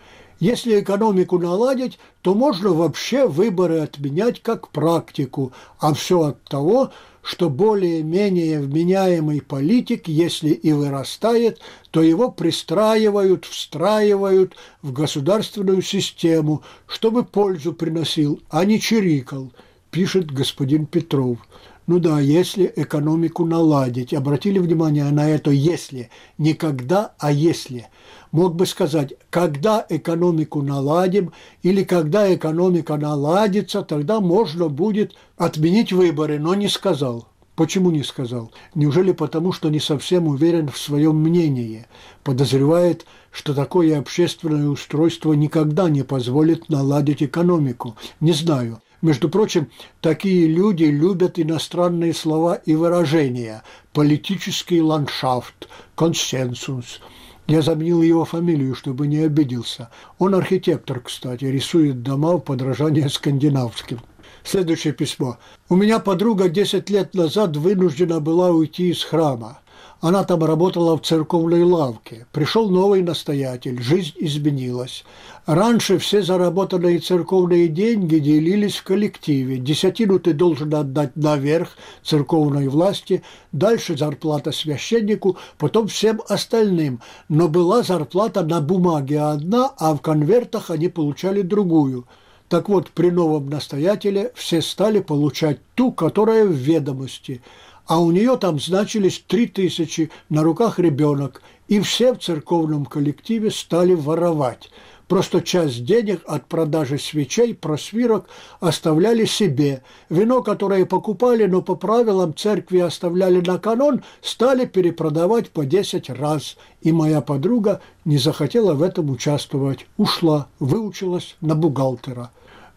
Если 0.44 0.78
экономику 0.78 1.38
наладить, 1.38 1.98
то 2.20 2.34
можно 2.34 2.74
вообще 2.74 3.26
выборы 3.26 3.78
отменять 3.78 4.42
как 4.42 4.68
практику, 4.68 5.54
а 5.78 5.94
все 5.94 6.20
от 6.20 6.44
того, 6.44 6.92
что 7.22 7.48
более-менее 7.48 8.60
вменяемый 8.60 9.40
политик, 9.40 10.06
если 10.06 10.50
и 10.50 10.70
вырастает, 10.72 11.60
то 11.90 12.02
его 12.02 12.30
пристраивают, 12.30 13.46
встраивают 13.46 14.54
в 14.82 14.92
государственную 14.92 15.80
систему, 15.80 16.62
чтобы 16.86 17.24
пользу 17.24 17.72
приносил, 17.72 18.42
а 18.50 18.66
не 18.66 18.78
чирикал, 18.78 19.50
пишет 19.90 20.30
господин 20.30 20.84
Петров. 20.84 21.38
Ну 21.86 21.98
да, 21.98 22.18
если 22.18 22.72
экономику 22.76 23.44
наладить. 23.44 24.14
Обратили 24.14 24.58
внимание 24.58 25.04
на 25.10 25.28
это 25.28 25.50
«если». 25.50 26.10
Не 26.38 26.54
когда, 26.54 27.14
а 27.18 27.30
«если» 27.30 27.88
мог 28.32 28.56
бы 28.56 28.66
сказать, 28.66 29.14
когда 29.30 29.84
экономику 29.88 30.62
наладим 30.62 31.32
или 31.62 31.84
когда 31.84 32.34
экономика 32.34 32.96
наладится, 32.96 33.82
тогда 33.82 34.20
можно 34.20 34.68
будет 34.68 35.14
отменить 35.36 35.92
выборы, 35.92 36.38
но 36.38 36.54
не 36.54 36.68
сказал. 36.68 37.28
Почему 37.54 37.92
не 37.92 38.02
сказал? 38.02 38.50
Неужели 38.74 39.12
потому, 39.12 39.52
что 39.52 39.68
не 39.68 39.78
совсем 39.78 40.26
уверен 40.26 40.68
в 40.68 40.78
своем 40.78 41.16
мнении? 41.16 41.86
Подозревает, 42.24 43.06
что 43.30 43.54
такое 43.54 43.96
общественное 43.96 44.68
устройство 44.68 45.34
никогда 45.34 45.88
не 45.88 46.02
позволит 46.02 46.68
наладить 46.68 47.22
экономику? 47.22 47.94
Не 48.18 48.32
знаю. 48.32 48.80
Между 49.04 49.28
прочим, 49.28 49.70
такие 50.00 50.46
люди 50.46 50.84
любят 50.84 51.38
иностранные 51.38 52.14
слова 52.14 52.54
и 52.54 52.74
выражения. 52.74 53.62
Политический 53.92 54.80
ландшафт, 54.80 55.68
консенсус– 55.94 57.00
я 57.46 57.60
заменил 57.60 58.00
его 58.00 58.24
фамилию, 58.24 58.74
чтобы 58.74 59.06
не 59.06 59.18
обиделся. 59.18 59.90
Он 60.18 60.34
архитектор, 60.34 61.00
кстати, 61.00 61.44
рисует 61.44 62.02
дома 62.02 62.36
в 62.36 62.40
подражание 62.40 63.10
скандинавским. 63.10 64.00
Следующее 64.44 64.94
письмо. 64.94 65.36
У 65.68 65.76
меня 65.76 65.98
подруга 65.98 66.48
10 66.48 66.88
лет 66.88 67.12
назад 67.12 67.54
вынуждена 67.58 68.20
была 68.20 68.48
уйти 68.48 68.88
из 68.88 69.04
храма. 69.04 69.58
Она 70.04 70.22
там 70.22 70.44
работала 70.44 70.98
в 70.98 71.00
церковной 71.00 71.62
лавке. 71.62 72.26
Пришел 72.30 72.68
новый 72.68 73.00
настоятель, 73.00 73.80
жизнь 73.80 74.12
изменилась. 74.16 75.02
Раньше 75.46 75.96
все 75.96 76.20
заработанные 76.20 76.98
церковные 76.98 77.68
деньги 77.68 78.18
делились 78.18 78.76
в 78.76 78.84
коллективе. 78.84 79.56
Десятину 79.56 80.18
ты 80.18 80.34
должен 80.34 80.74
отдать 80.74 81.16
наверх 81.16 81.78
церковной 82.02 82.68
власти, 82.68 83.22
дальше 83.52 83.96
зарплата 83.96 84.52
священнику, 84.52 85.38
потом 85.56 85.88
всем 85.88 86.20
остальным. 86.28 87.00
Но 87.30 87.48
была 87.48 87.82
зарплата 87.82 88.42
на 88.42 88.60
бумаге 88.60 89.20
одна, 89.20 89.72
а 89.78 89.94
в 89.94 90.02
конвертах 90.02 90.68
они 90.68 90.88
получали 90.88 91.40
другую. 91.40 92.04
Так 92.50 92.68
вот, 92.68 92.90
при 92.90 93.08
новом 93.08 93.48
настоятеле 93.48 94.32
все 94.34 94.60
стали 94.60 95.00
получать 95.00 95.60
ту, 95.74 95.92
которая 95.92 96.44
в 96.44 96.52
ведомости– 96.52 97.40
а 97.86 98.00
у 98.00 98.10
нее 98.10 98.36
там 98.36 98.58
значились 98.58 99.22
три 99.26 99.46
тысячи, 99.46 100.10
на 100.28 100.42
руках 100.42 100.78
ребенок, 100.78 101.42
и 101.68 101.80
все 101.80 102.14
в 102.14 102.18
церковном 102.18 102.86
коллективе 102.86 103.50
стали 103.50 103.94
воровать. 103.94 104.70
Просто 105.08 105.42
часть 105.42 105.84
денег 105.84 106.22
от 106.26 106.46
продажи 106.46 106.98
свечей, 106.98 107.54
просвирок 107.54 108.26
оставляли 108.60 109.26
себе. 109.26 109.82
Вино, 110.08 110.42
которое 110.42 110.86
покупали, 110.86 111.44
но 111.44 111.60
по 111.60 111.74
правилам 111.74 112.34
церкви 112.34 112.78
оставляли 112.78 113.40
на 113.40 113.58
канон, 113.58 114.02
стали 114.22 114.64
перепродавать 114.64 115.50
по 115.50 115.66
10 115.66 116.08
раз. 116.08 116.56
И 116.80 116.90
моя 116.90 117.20
подруга 117.20 117.82
не 118.06 118.16
захотела 118.16 118.72
в 118.72 118.82
этом 118.82 119.10
участвовать. 119.10 119.86
Ушла, 119.98 120.48
выучилась 120.58 121.36
на 121.42 121.54
бухгалтера. 121.54 122.30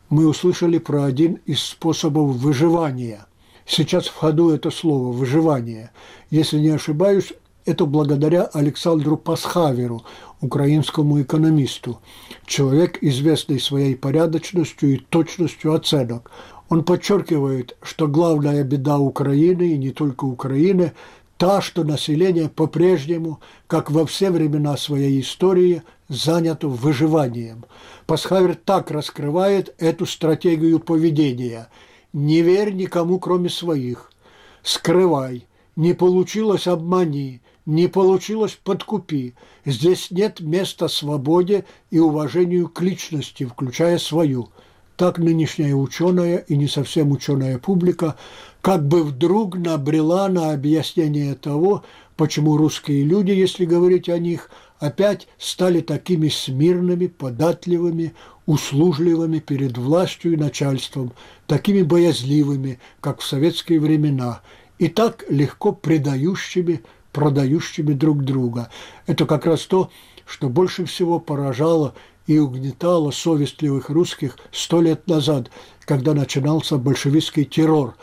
Мы 0.09 0.27
услышали 0.27 0.79
про 0.79 1.05
один 1.05 1.39
из 1.45 1.61
способов 1.63 2.35
выживания. 2.35 3.25
Сейчас 3.67 4.07
в 4.07 4.15
ходу 4.15 4.49
это 4.49 4.71
слово 4.71 5.11
«выживание». 5.11 5.91
Если 6.29 6.57
не 6.57 6.69
ошибаюсь, 6.69 7.33
это 7.65 7.85
благодаря 7.85 8.43
Александру 8.43 9.17
Пасхаверу, 9.17 10.05
украинскому 10.39 11.21
экономисту. 11.21 11.99
Человек, 12.45 12.97
известный 13.01 13.59
своей 13.59 13.95
порядочностью 13.95 14.93
и 14.93 14.97
точностью 14.97 15.73
оценок. 15.73 16.31
Он 16.69 16.85
подчеркивает, 16.85 17.75
что 17.81 18.07
главная 18.07 18.63
беда 18.63 18.99
Украины, 18.99 19.73
и 19.73 19.77
не 19.77 19.91
только 19.91 20.23
Украины, 20.23 20.93
та, 21.35 21.61
что 21.61 21.83
население 21.83 22.47
по-прежнему, 22.47 23.41
как 23.67 23.91
во 23.91 24.05
все 24.05 24.31
времена 24.31 24.77
своей 24.77 25.19
истории, 25.19 25.83
занято 26.07 26.69
выживанием. 26.69 27.65
Пасхавер 28.05 28.55
так 28.55 28.91
раскрывает 28.91 29.75
эту 29.77 30.05
стратегию 30.05 30.79
поведения. 30.79 31.67
«Не 32.17 32.41
верь 32.41 32.73
никому, 32.73 33.19
кроме 33.19 33.47
своих. 33.47 34.11
Скрывай. 34.63 35.45
Не 35.75 35.93
получилось– 35.93 36.65
обмани. 36.67 37.41
Не 37.67 37.87
получилось– 37.87 38.57
подкупи. 38.63 39.35
Здесь 39.65 40.09
нет 40.09 40.39
места 40.39 40.87
свободе 40.87 41.65
и 41.91 41.99
уважению 41.99 42.69
к 42.69 42.81
личности, 42.81 43.45
включая 43.45 43.99
свою. 43.99 44.49
Так 44.95 45.19
нынешняя 45.19 45.75
ученая 45.75 46.37
и 46.37 46.57
не 46.57 46.67
совсем 46.67 47.11
ученая 47.11 47.59
публика 47.59 48.15
как 48.63 48.87
бы 48.87 49.03
вдруг 49.03 49.55
набрела 49.55 50.27
на 50.27 50.53
объяснение 50.53 51.35
того, 51.35 51.83
почему 52.15 52.57
русские 52.57 53.03
люди, 53.03 53.29
если 53.29 53.65
говорить 53.65 54.09
о 54.09 54.17
них, 54.17 54.49
опять 54.79 55.27
стали 55.37 55.81
такими 55.81 56.29
смирными, 56.29 57.05
податливыми, 57.05 58.15
услужливыми 58.47 59.37
перед 59.37 59.77
властью 59.77 60.33
и 60.33 60.37
начальством, 60.37 61.11
такими 61.45 61.83
боязливыми, 61.83 62.79
как 63.01 63.19
в 63.19 63.27
советские 63.27 63.79
времена, 63.79 64.41
и 64.79 64.87
так 64.87 65.25
легко 65.29 65.71
предающими 65.71 66.81
продающими 67.11 67.93
друг 67.93 68.23
друга. 68.23 68.69
Это 69.07 69.25
как 69.25 69.47
раз 69.47 69.65
то, 69.65 69.89
что 70.25 70.49
больше 70.49 70.85
всего 70.85 71.19
поражало 71.19 71.95
и 72.27 72.37
угнетало 72.37 73.11
совестливых 73.11 73.89
русских 73.89 74.37
сто 74.51 74.81
лет 74.81 75.07
назад, 75.07 75.49
когда 75.85 76.13
начинался 76.13 76.77
большевистский 76.77 77.45
террор. 77.45 77.95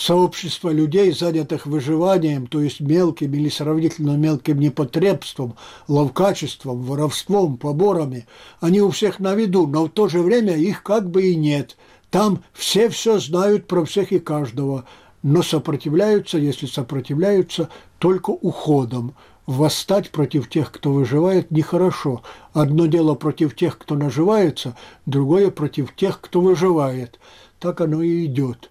Сообщество 0.00 0.70
людей, 0.70 1.12
занятых 1.12 1.66
выживанием, 1.66 2.46
то 2.46 2.62
есть 2.62 2.80
мелким 2.80 3.34
или 3.34 3.50
сравнительно 3.50 4.16
мелким 4.16 4.58
непотребством, 4.58 5.56
ловкачеством, 5.88 6.80
воровством, 6.80 7.58
поборами, 7.58 8.26
они 8.60 8.80
у 8.80 8.88
всех 8.88 9.20
на 9.20 9.34
виду, 9.34 9.66
но 9.66 9.84
в 9.84 9.88
то 9.90 10.08
же 10.08 10.22
время 10.22 10.56
их 10.56 10.82
как 10.82 11.10
бы 11.10 11.24
и 11.24 11.36
нет. 11.36 11.76
Там 12.08 12.42
все 12.54 12.88
все 12.88 13.18
знают 13.18 13.66
про 13.66 13.84
всех 13.84 14.10
и 14.12 14.18
каждого, 14.20 14.86
но 15.22 15.42
сопротивляются, 15.42 16.38
если 16.38 16.64
сопротивляются, 16.64 17.68
только 17.98 18.30
уходом. 18.30 19.14
Восстать 19.44 20.08
против 20.12 20.48
тех, 20.48 20.72
кто 20.72 20.94
выживает, 20.94 21.50
нехорошо. 21.50 22.22
Одно 22.54 22.86
дело 22.86 23.16
против 23.16 23.54
тех, 23.54 23.76
кто 23.76 23.96
наживается, 23.96 24.78
другое 25.04 25.50
против 25.50 25.94
тех, 25.94 26.22
кто 26.22 26.40
выживает. 26.40 27.20
Так 27.58 27.82
оно 27.82 28.00
и 28.00 28.24
идет. 28.24 28.70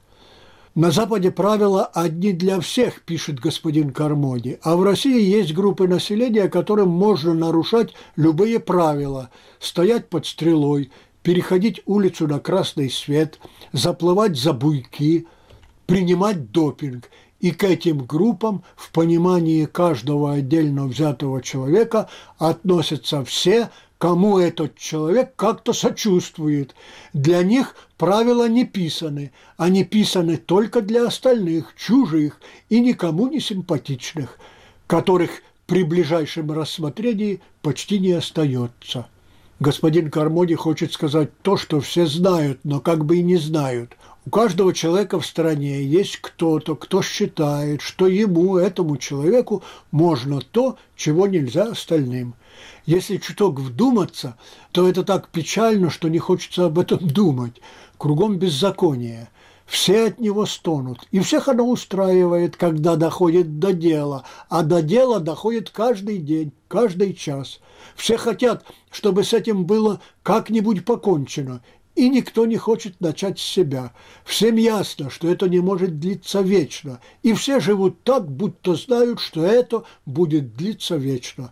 На 0.79 0.91
Западе 0.91 1.29
правила 1.29 1.83
одни 1.87 2.31
для 2.31 2.61
всех, 2.61 3.01
пишет 3.01 3.41
господин 3.41 3.91
Кармоди, 3.91 4.59
а 4.63 4.77
в 4.77 4.83
России 4.83 5.21
есть 5.21 5.53
группы 5.53 5.89
населения, 5.89 6.47
которым 6.47 6.87
можно 6.87 7.33
нарушать 7.33 7.93
любые 8.15 8.61
правила, 8.61 9.29
стоять 9.59 10.07
под 10.07 10.25
стрелой, 10.25 10.89
переходить 11.21 11.81
улицу 11.85 12.27
на 12.29 12.39
красный 12.39 12.89
свет, 12.89 13.41
заплывать 13.73 14.37
за 14.37 14.53
буйки– 14.53 15.27
принимать 15.85 16.53
допинг. 16.53 17.09
И 17.41 17.51
к 17.51 17.65
этим 17.65 18.05
группам 18.05 18.63
в 18.77 18.93
понимании 18.93 19.65
каждого 19.65 20.31
отдельно 20.31 20.85
взятого 20.85 21.41
человека 21.41 22.09
относятся 22.37 23.25
все, 23.25 23.69
кому 23.99 24.39
этот 24.39 24.77
человек 24.77 25.33
как-то 25.35 25.73
сочувствует. 25.73 26.73
Для 27.13 27.43
них 27.43 27.75
правила 27.97 28.47
не 28.49 28.65
писаны, 28.65 29.31
они 29.57 29.83
писаны 29.83 30.37
только 30.37 30.81
для 30.81 31.05
остальных, 31.05 31.75
чужих 31.75 32.39
и 32.69 32.79
никому 32.79 33.27
не 33.27 33.41
симпатичных, 33.41 34.39
которых 34.87 35.43
при 35.67 35.83
ближайшем 35.83 36.51
рассмотрении 36.51 37.41
почти 37.61 37.99
не 37.99 38.13
остается. 38.13 39.07
Господин 39.59 40.09
Кармоди 40.09 40.55
хочет 40.55 40.93
сказать 40.93 41.29
то, 41.41 41.57
что 41.57 41.81
все 41.81 42.05
знают, 42.07 42.61
но 42.63 42.79
как 42.79 43.03
бы 43.03 43.17
и 43.17 43.21
не 43.21 43.35
знают. 43.35 43.97
У 44.29 44.31
каждого 44.31 44.75
человека 44.75 45.19
в 45.19 45.25
стране 45.25 45.81
есть 45.81 46.17
кто-то, 46.17 46.75
кто 46.75 47.01
считает, 47.01 47.81
что 47.81 48.05
ему, 48.05 48.57
этому 48.57 48.97
человеку, 48.97 49.63
можно 49.89 50.39
то, 50.39 50.77
чего 50.95 51.25
нельзя 51.25 51.63
остальным. 51.63 52.35
Если 52.85 53.17
чуток 53.17 53.59
вдуматься, 53.59 54.37
то 54.71 54.87
это 54.87 55.03
так 55.03 55.29
печально, 55.29 55.89
что 55.89 56.09
не 56.09 56.19
хочется 56.19 56.65
об 56.65 56.77
этом 56.77 56.99
думать. 57.07 57.59
Кругом 57.97 58.37
беззаконие– 58.37 59.29
все 59.69 60.07
от 60.07 60.19
него 60.19 60.47
стонут. 60.47 61.07
И 61.11 61.19
всех 61.19 61.47
оно 61.47 61.69
устраивает, 61.69 62.57
когда 62.57 62.95
доходит 62.95 63.59
до 63.59 63.71
дела. 63.71 64.25
А 64.49 64.63
до 64.63 64.81
дела 64.81 65.19
доходит 65.19 65.69
каждый 65.69 66.17
день, 66.17 66.51
каждый 66.67 67.13
час. 67.13 67.59
Все 67.95 68.17
хотят, 68.17 68.65
чтобы 68.89 69.23
с 69.23 69.31
этим 69.31 69.65
было 69.65 70.01
как-нибудь 70.23 70.85
покончено. 70.85 71.61
И 71.99 72.07
никто 72.07 72.45
не 72.45 72.55
хочет 72.55 73.01
начать 73.01 73.39
с 73.39 73.43
себя. 73.43 73.91
Всем 74.23 74.55
ясно, 74.55 75.09
что 75.09 75.27
это 75.27 75.49
не 75.49 75.59
может 75.59 75.99
длиться 75.99 76.39
вечно. 76.39 77.01
И 77.23 77.33
все 77.33 77.59
живут 77.59 78.03
так, 78.05 78.25
будто 78.25 78.75
знают, 78.75 79.19
что 79.19 79.43
это 79.43 79.83
будет 80.05 80.55
длиться 80.55 80.95
вечно. 80.95 81.51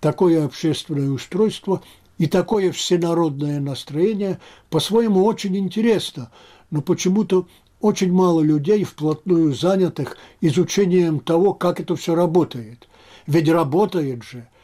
Такое 0.00 0.44
общественное 0.44 1.08
устройство 1.08 1.82
и 2.18 2.26
такое 2.26 2.72
всенародное 2.72 3.58
настроение 3.58 4.38
по-своему 4.68 5.24
очень 5.24 5.56
интересно– 5.56 6.30
но 6.70 6.82
почему-то 6.82 7.46
очень 7.80 8.12
мало 8.12 8.40
людей 8.40 8.82
вплотную 8.82 9.54
занятых 9.54 10.18
изучением 10.40 11.20
того, 11.20 11.54
как 11.54 11.80
это 11.80 11.94
все 11.94 12.14
работает. 12.14 12.88
Ведь 13.26 13.48
работает 13.48 14.24
же– 14.24 14.46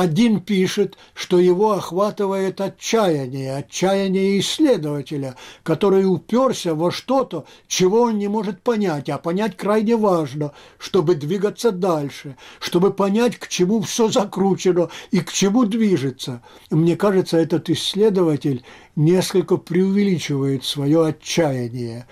один 0.00 0.40
пишет, 0.40 0.96
что 1.12 1.38
его 1.38 1.72
охватывает 1.72 2.62
отчаяние, 2.62 3.56
отчаяние 3.56 4.40
исследователя, 4.40 5.36
который 5.62 6.10
уперся 6.10 6.74
во 6.74 6.90
что-то, 6.90 7.44
чего 7.68 8.00
он 8.00 8.16
не 8.16 8.26
может 8.26 8.62
понять, 8.62 9.10
а 9.10 9.18
понять 9.18 9.54
крайне 9.54 9.96
важно, 9.96 10.52
чтобы 10.78 11.14
двигаться 11.14 11.72
дальше, 11.72 12.36
чтобы 12.58 12.94
понять, 12.94 13.36
к 13.36 13.48
чему 13.48 13.82
все 13.82 14.08
закручено 14.08 14.88
и 15.10 15.20
к 15.20 15.30
чему 15.30 15.66
движется. 15.66 16.40
Мне 16.70 16.96
кажется, 16.96 17.36
этот 17.36 17.68
исследователь 17.68 18.64
несколько 18.96 19.58
преувеличивает 19.58 20.64
свое 20.64 21.08
отчаяние 21.08 22.06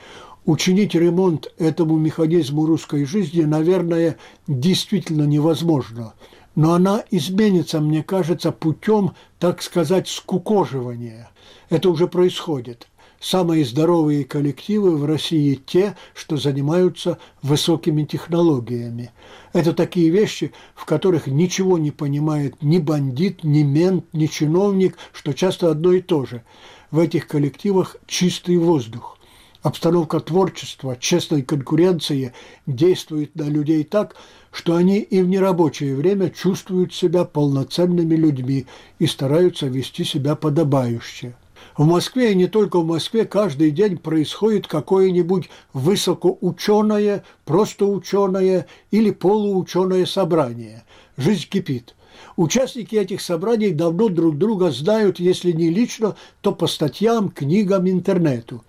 учинить 0.44 0.94
ремонт 0.94 1.46
этому 1.58 1.96
механизму 1.96 2.66
русской 2.66 3.06
жизни, 3.06 3.42
наверное, 3.42 4.18
действительно 4.46 5.22
невозможно– 5.22 6.12
но 6.60 6.74
она 6.74 7.02
изменится, 7.10 7.80
мне 7.80 8.02
кажется, 8.02 8.52
путем, 8.52 9.14
так 9.38 9.62
сказать, 9.62 10.08
скукоживания. 10.08 11.30
Это 11.70 11.88
уже 11.88 12.06
происходит. 12.06 12.86
Самые 13.18 13.64
здоровые 13.64 14.26
коллективы 14.26 14.98
в 14.98 15.06
России 15.06 15.54
те, 15.54 15.96
что 16.12 16.36
занимаются 16.36 17.16
высокими 17.40 18.04
технологиями. 18.04 19.10
Это 19.54 19.72
такие 19.72 20.10
вещи, 20.10 20.52
в 20.74 20.84
которых 20.84 21.26
ничего 21.26 21.78
не 21.78 21.92
понимает 21.92 22.62
ни 22.62 22.76
бандит, 22.76 23.42
ни 23.42 23.62
мент, 23.62 24.04
ни 24.12 24.26
чиновник, 24.26 24.98
что 25.14 25.32
часто 25.32 25.70
одно 25.70 25.94
и 25.94 26.02
то 26.02 26.26
же. 26.26 26.42
В 26.90 26.98
этих 26.98 27.26
коллективах 27.26 27.96
чистый 28.06 28.58
воздух. 28.58 29.16
Обстановка 29.62 30.20
творчества, 30.20 30.96
честной 30.98 31.42
конкуренции 31.42 32.32
действует 32.66 33.34
на 33.34 33.42
людей 33.42 33.84
так, 33.84 34.16
что 34.50 34.74
они 34.74 35.00
и 35.00 35.20
в 35.20 35.28
нерабочее 35.28 35.94
время 35.94 36.30
чувствуют 36.30 36.94
себя 36.94 37.24
полноценными 37.26 38.14
людьми 38.14 38.66
и 38.98 39.06
стараются 39.06 39.66
вести 39.66 40.04
себя 40.04 40.34
подобающе. 40.34 41.34
В 41.76 41.84
Москве 41.84 42.32
и 42.32 42.34
не 42.34 42.46
только 42.46 42.80
в 42.80 42.86
Москве 42.86 43.26
каждый 43.26 43.70
день 43.70 43.98
происходит 43.98 44.66
какое-нибудь 44.66 45.50
высокоученое, 45.74 47.22
просто 47.44 47.84
ученое 47.84 48.66
или 48.90 49.10
полуученое 49.10 50.06
собрание. 50.06 50.84
Жизнь 51.18 51.46
кипит. 51.50 51.94
Участники 52.36 52.94
этих 52.96 53.20
собраний 53.20 53.70
давно 53.70 54.08
друг 54.08 54.38
друга 54.38 54.70
знают, 54.70 55.20
если 55.20 55.52
не 55.52 55.68
лично, 55.68 56.16
то 56.40 56.52
по 56.52 56.66
статьям, 56.66 57.28
книгам, 57.28 57.88
интернету. 57.88 58.64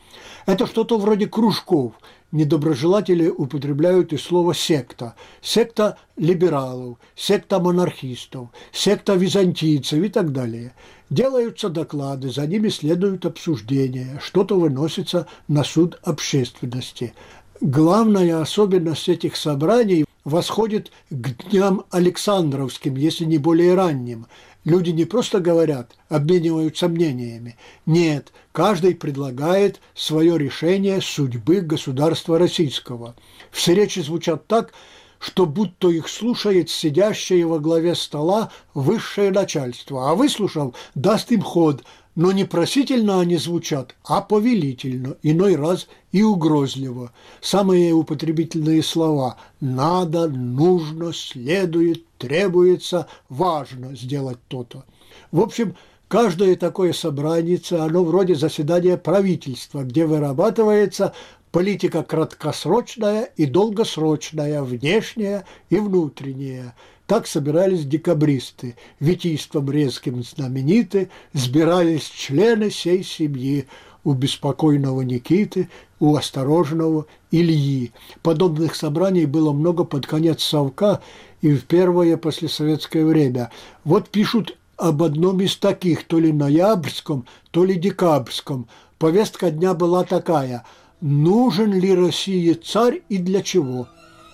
Это 0.46 0.68
что-то 0.68 0.98
вроде 0.98 1.28
кружков. 1.28 1.94
Недоброжелатели 2.32 3.28
употребляют 3.28 4.14
и 4.14 4.18
слово 4.18 4.54
«секта». 4.54 5.16
Секта 5.42 5.98
либералов, 6.16 6.98
секта 7.16 7.60
монархистов, 7.60 8.50
секта 8.72 9.16
византийцев 9.16 10.02
и 10.02 10.08
так 10.08 10.32
далее. 10.32 10.74
Делаются 11.10 11.68
доклады, 11.68 12.30
за 12.30 12.48
ними 12.48 12.70
следуют 12.70 13.26
обсуждения, 13.26 14.20
что-то 14.24 14.58
выносится 14.58 15.28
на 15.50 15.66
суд 15.66 16.00
общественности. 16.04 17.14
Главная 17.60 18.42
особенность 18.42 19.10
этих 19.10 19.36
собраний 19.36 20.06
восходит 20.24 20.92
к 21.10 21.50
дням 21.50 21.84
Александровским, 21.92 22.96
если 22.96 23.26
не 23.26 23.38
более 23.38 23.76
ранним. 23.76 24.28
Люди 24.64 24.92
не 24.92 25.06
просто 25.06 25.40
говорят, 25.40 25.96
обмениваются 26.08 26.88
мнениями. 26.88 27.58
Нет, 27.88 28.32
каждый 28.52 28.94
предлагает 28.94 29.82
свое 29.96 30.38
решение 30.38 31.02
судьбы 31.02 31.62
государства 31.62 32.38
российского. 32.38 33.16
Все 33.50 33.74
речи 33.74 34.00
звучат 34.00 34.46
так, 34.46 34.74
что 35.18 35.48
будто 35.48 35.90
их 35.90 36.08
слушает 36.08 36.70
сидящее 36.70 37.46
во 37.48 37.60
главе 37.60 37.96
стола 37.96 38.52
высшее 38.76 39.32
начальство, 39.32 40.10
а 40.10 40.16
выслушав, 40.16 40.76
даст 40.94 41.32
им 41.32 41.42
ход– 41.42 41.84
но 42.16 42.32
не 42.32 42.46
просительно 42.46 43.22
они 43.22 43.38
звучат, 43.38 43.96
а 44.04 44.22
повелительно, 44.22 45.16
иной 45.24 45.56
раз 45.56 45.88
и 46.12 46.24
угрозливо. 46.24 47.12
Самые 47.40 47.94
употребительные 47.94 48.84
слова 48.84 49.38
«надо», 49.60 50.28
«нужно», 50.28 51.14
«следует», 51.14 52.06
«требуется», 52.18 53.08
«важно 53.30 53.96
сделать 53.96 54.40
то-то». 54.48 54.84
В 55.32 55.40
общем, 55.40 55.76
каждое 56.08 56.56
такое 56.56 56.94
собрание, 56.94 57.60
оно 57.72 58.04
вроде 58.04 58.36
заседания 58.36 58.98
правительства, 58.98 59.84
где 59.84 60.06
вырабатывается 60.06 61.14
политика 61.52 62.04
краткосрочная 62.04 63.24
и 63.38 63.46
долгосрочная, 63.46 64.64
внешняя 64.64 65.46
и 65.70 65.78
внутренняя– 65.78 66.76
так 67.12 67.28
собирались 67.28 67.84
декабристы, 67.86 68.78
витийством 69.02 69.70
резким 69.70 70.24
знамениты, 70.24 71.10
сбирались 71.34 72.06
члены 72.06 72.72
сей 72.72 73.04
семьи, 73.04 73.68
у 74.06 74.14
беспокойного 74.14 75.02
Никиты, 75.02 75.68
у 76.00 76.16
осторожного 76.16 77.08
Ильи. 77.30 77.92
Подобных 78.24 78.76
собраний 78.76 79.26
было 79.26 79.52
много 79.52 79.84
под 79.84 80.08
конец 80.08 80.42
совка 80.42 81.02
и 81.42 81.52
в 81.54 81.66
первое 81.66 82.16
послесоветское 82.16 83.04
время. 83.04 83.52
Вот 83.84 84.08
пишут 84.08 84.58
об 84.78 85.04
одном 85.04 85.42
из 85.42 85.58
таких, 85.58 86.06
то 86.06 86.18
ли 86.18 86.32
ноябрьском, 86.32 87.26
то 87.52 87.66
ли 87.66 87.76
декабрьском. 87.76 88.70
Повестка 88.98 89.52
дня 89.52 89.74
была 89.74 90.06
такая– 90.06 90.64
нужен 91.02 91.74
ли 91.74 91.94
России 91.94 92.54
царь 92.54 93.02
и 93.10 93.18
для 93.18 93.42
чего? 93.42 93.90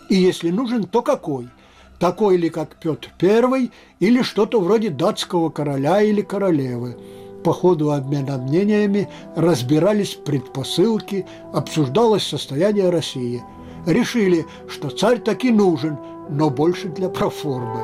И 0.10 0.16
если 0.16 0.52
нужен, 0.52 0.84
то 0.84 1.02
какой? 1.02 1.50
Такой 2.00 2.38
ли, 2.38 2.50
как 2.50 2.76
Петр 2.76 3.10
I, 3.22 3.72
или 4.00 4.22
что-то 4.22 4.60
вроде 4.60 4.90
датского 4.90 5.50
короля 5.50 6.02
или 6.02 6.22
королевы. 6.22 6.98
По 7.44 7.54
ходу 7.54 7.92
обмена 7.92 8.38
мнениями 8.38 9.10
разбирались 9.36 10.16
предпосылки, 10.16 11.26
обсуждалось 11.54 12.24
состояние 12.24 12.90
России. 12.90 13.44
Решили, 13.86 14.46
что 14.68 14.90
царь 14.90 15.20
таки 15.20 15.52
нужен, 15.52 15.98
но 16.30 16.50
больше 16.50 16.90
для 16.90 17.10
проформы. 17.10 17.82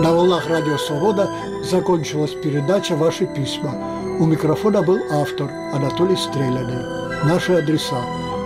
На 0.00 0.12
волнах 0.14 0.48
Радио 0.48 0.78
Свобода 0.78 1.28
закончилась 1.64 2.30
передача 2.30 2.94
«Ваши 2.94 3.26
письма». 3.26 3.74
У 4.20 4.26
микрофона 4.26 4.80
был 4.80 4.98
автор 5.10 5.50
Анатолий 5.72 6.16
Стреляный. 6.16 7.07
Наши 7.24 7.54
адреса. 7.54 8.00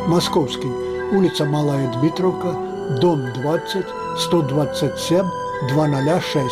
Московский. 0.06 0.70
Улица 1.12 1.44
Малая 1.44 1.92
Дмитровка, 1.92 2.56
дом 3.00 3.22
20, 3.34 3.84
127, 4.18 5.24
206. 5.68 6.46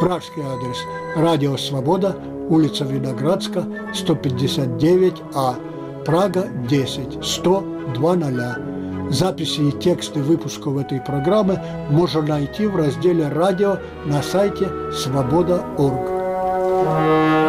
Пражский 0.00 0.42
адрес. 0.42 0.78
Радио 1.16 1.56
Свобода, 1.58 2.16
улица 2.48 2.84
Виноградска, 2.84 3.64
159А. 3.92 6.04
Прага 6.04 6.48
10, 6.68 7.24
100, 7.24 7.64
20. 7.94 9.10
Записи 9.10 9.60
и 9.60 9.72
тексты 9.72 10.22
выпусков 10.22 10.78
этой 10.78 11.00
программы 11.00 11.60
можно 11.90 12.22
найти 12.22 12.66
в 12.66 12.76
разделе 12.76 13.28
«Радио» 13.28 13.78
на 14.06 14.22
сайте 14.22 14.68
свобода.орг. 14.92 17.39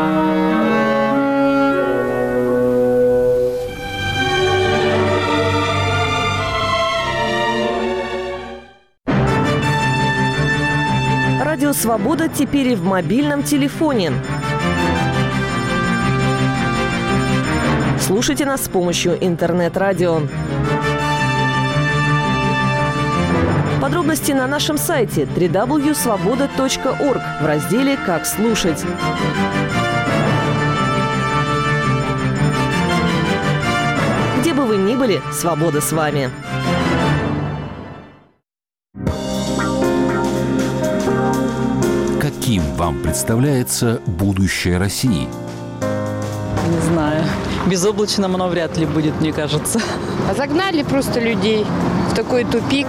«Свобода» 11.81 12.29
теперь 12.29 12.67
и 12.67 12.75
в 12.75 12.83
мобильном 12.83 13.41
телефоне. 13.41 14.13
Слушайте 17.99 18.45
нас 18.45 18.65
с 18.65 18.69
помощью 18.69 19.17
интернет-радио. 19.19 20.21
Подробности 23.81 24.31
на 24.31 24.45
нашем 24.45 24.77
сайте 24.77 25.23
www.svoboda.org 25.23 27.21
в 27.41 27.45
разделе 27.47 27.97
«Как 28.05 28.27
слушать». 28.27 28.85
Где 34.39 34.53
бы 34.53 34.67
вы 34.67 34.77
ни 34.77 34.95
были, 34.95 35.19
свобода 35.31 35.81
с 35.81 35.91
вами. 35.91 36.29
Вам 42.75 43.01
представляется 43.01 44.01
будущее 44.05 44.77
России? 44.77 45.27
Не 46.69 46.79
знаю. 46.89 47.23
Безоблачным 47.67 48.35
оно 48.35 48.47
вряд 48.47 48.77
ли 48.77 48.85
будет, 48.85 49.19
мне 49.19 49.33
кажется. 49.33 49.79
А 50.29 50.33
загнали 50.33 50.83
просто 50.83 51.19
людей 51.19 51.65
в 52.11 52.15
такой 52.15 52.43
тупик. 52.43 52.87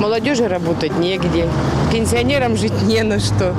Молодежи 0.00 0.48
работать 0.48 0.98
негде. 0.98 1.48
Пенсионерам 1.92 2.56
жить 2.56 2.82
не 2.82 3.02
на 3.02 3.20
что. 3.20 3.54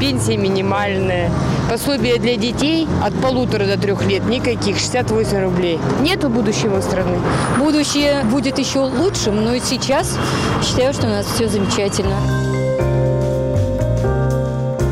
Пенсия 0.00 0.36
минимальная. 0.36 1.30
Пособие 1.70 2.18
для 2.18 2.36
детей 2.36 2.88
от 3.04 3.14
полутора 3.20 3.66
до 3.66 3.76
трех 3.76 4.06
лет 4.06 4.24
никаких, 4.26 4.78
68 4.78 5.42
рублей. 5.42 5.78
Нету 6.00 6.28
будущего 6.28 6.80
страны. 6.80 7.18
Будущее 7.58 8.24
будет 8.24 8.58
еще 8.58 8.80
лучшим, 8.80 9.44
но 9.44 9.54
и 9.54 9.60
сейчас 9.60 10.16
считаю, 10.62 10.94
что 10.94 11.06
у 11.06 11.10
нас 11.10 11.26
все 11.26 11.48
замечательно. 11.48 12.14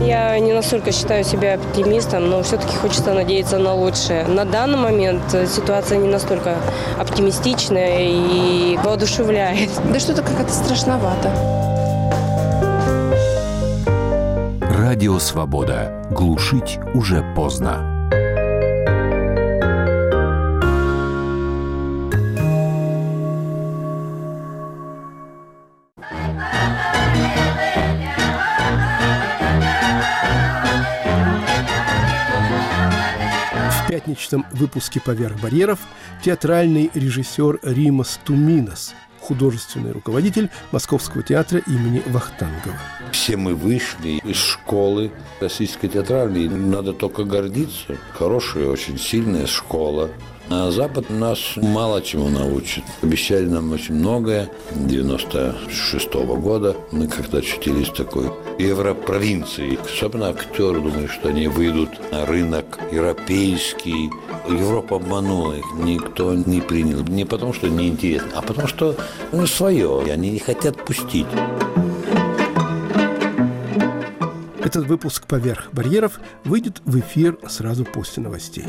Я 0.07 0.39
не 0.39 0.53
настолько 0.53 0.93
считаю 0.93 1.25
себя 1.25 1.55
оптимистом, 1.55 2.31
но 2.31 2.41
все-таки 2.45 2.77
хочется 2.77 3.13
надеяться 3.13 3.59
на 3.59 3.75
лучшее. 3.75 4.25
На 4.29 4.45
данный 4.45 4.79
момент 4.79 5.23
ситуация 5.49 5.99
не 5.99 6.07
настолько 6.07 6.55
оптимистичная 6.97 7.99
и 8.03 8.79
воодушевляет. 8.85 9.71
Да 9.93 9.99
что-то 9.99 10.23
как-то 10.23 10.53
страшновато. 10.53 11.31
Радио 14.61 15.19
«Свобода». 15.19 16.07
Глушить 16.11 16.79
уже 16.95 17.25
поздно. 17.35 17.96
Пятничном 34.07 34.47
выпуске 34.53 35.01
«Поверх 35.01 35.41
барьеров» 35.41 35.81
театральный 36.23 36.91
режиссер 36.95 37.59
Римас 37.63 38.21
Туминас, 38.25 38.95
художественный 39.21 39.91
руководитель 39.91 40.49
Московского 40.71 41.25
театра 41.25 41.61
имени 41.67 42.03
Вахтангова. 42.07 42.77
Все 43.11 43.37
мы 43.37 43.55
вышли 43.55 44.21
из 44.25 44.37
школы 44.37 45.11
российской 45.41 45.89
театральной. 45.89 46.49
Надо 46.49 46.93
только 46.93 47.25
гордиться. 47.25 47.97
Хорошая, 48.13 48.69
очень 48.69 48.99
сильная 48.99 49.47
школа. 49.47 50.11
А 50.49 50.71
Запад 50.71 51.11
нас 51.11 51.39
мало 51.57 52.01
чему 52.01 52.29
научит. 52.29 52.85
Обещали 53.03 53.47
нам 53.47 53.73
очень 53.73 53.95
многое. 53.95 54.49
96 54.75 56.09
-го 56.15 56.37
года 56.41 56.77
мы 56.93 57.09
как-то 57.09 57.39
очутились 57.39 57.89
в 57.89 57.95
такой 57.95 58.31
европровинции. 58.59 59.79
Особенно 59.85 60.29
актеры 60.29 60.81
думают, 60.81 61.11
что 61.11 61.31
они 61.31 61.49
выйдут 61.49 61.91
на 62.13 62.27
рынок 62.27 62.79
европейский. 62.93 64.11
Европа 64.49 64.97
обманула 64.97 65.55
их. 65.55 65.65
Никто 65.83 66.35
не 66.35 66.61
принял. 66.61 67.03
Не 67.03 67.25
потому, 67.25 67.53
что 67.53 67.69
неинтересно, 67.69 68.29
а 68.37 68.43
потому, 68.43 68.69
что 68.69 68.95
ну, 69.33 69.47
свое. 69.47 70.05
И 70.07 70.11
они 70.11 70.31
не 70.31 70.39
хотят 70.39 70.77
пустить. 70.85 71.27
Этот 74.61 74.87
выпуск 74.87 75.27
«Поверх 75.27 75.69
барьеров» 75.73 76.21
выйдет 76.45 76.83
в 76.85 76.99
эфир 76.99 77.39
сразу 77.49 77.85
после 77.85 78.23
новостей. 78.23 78.67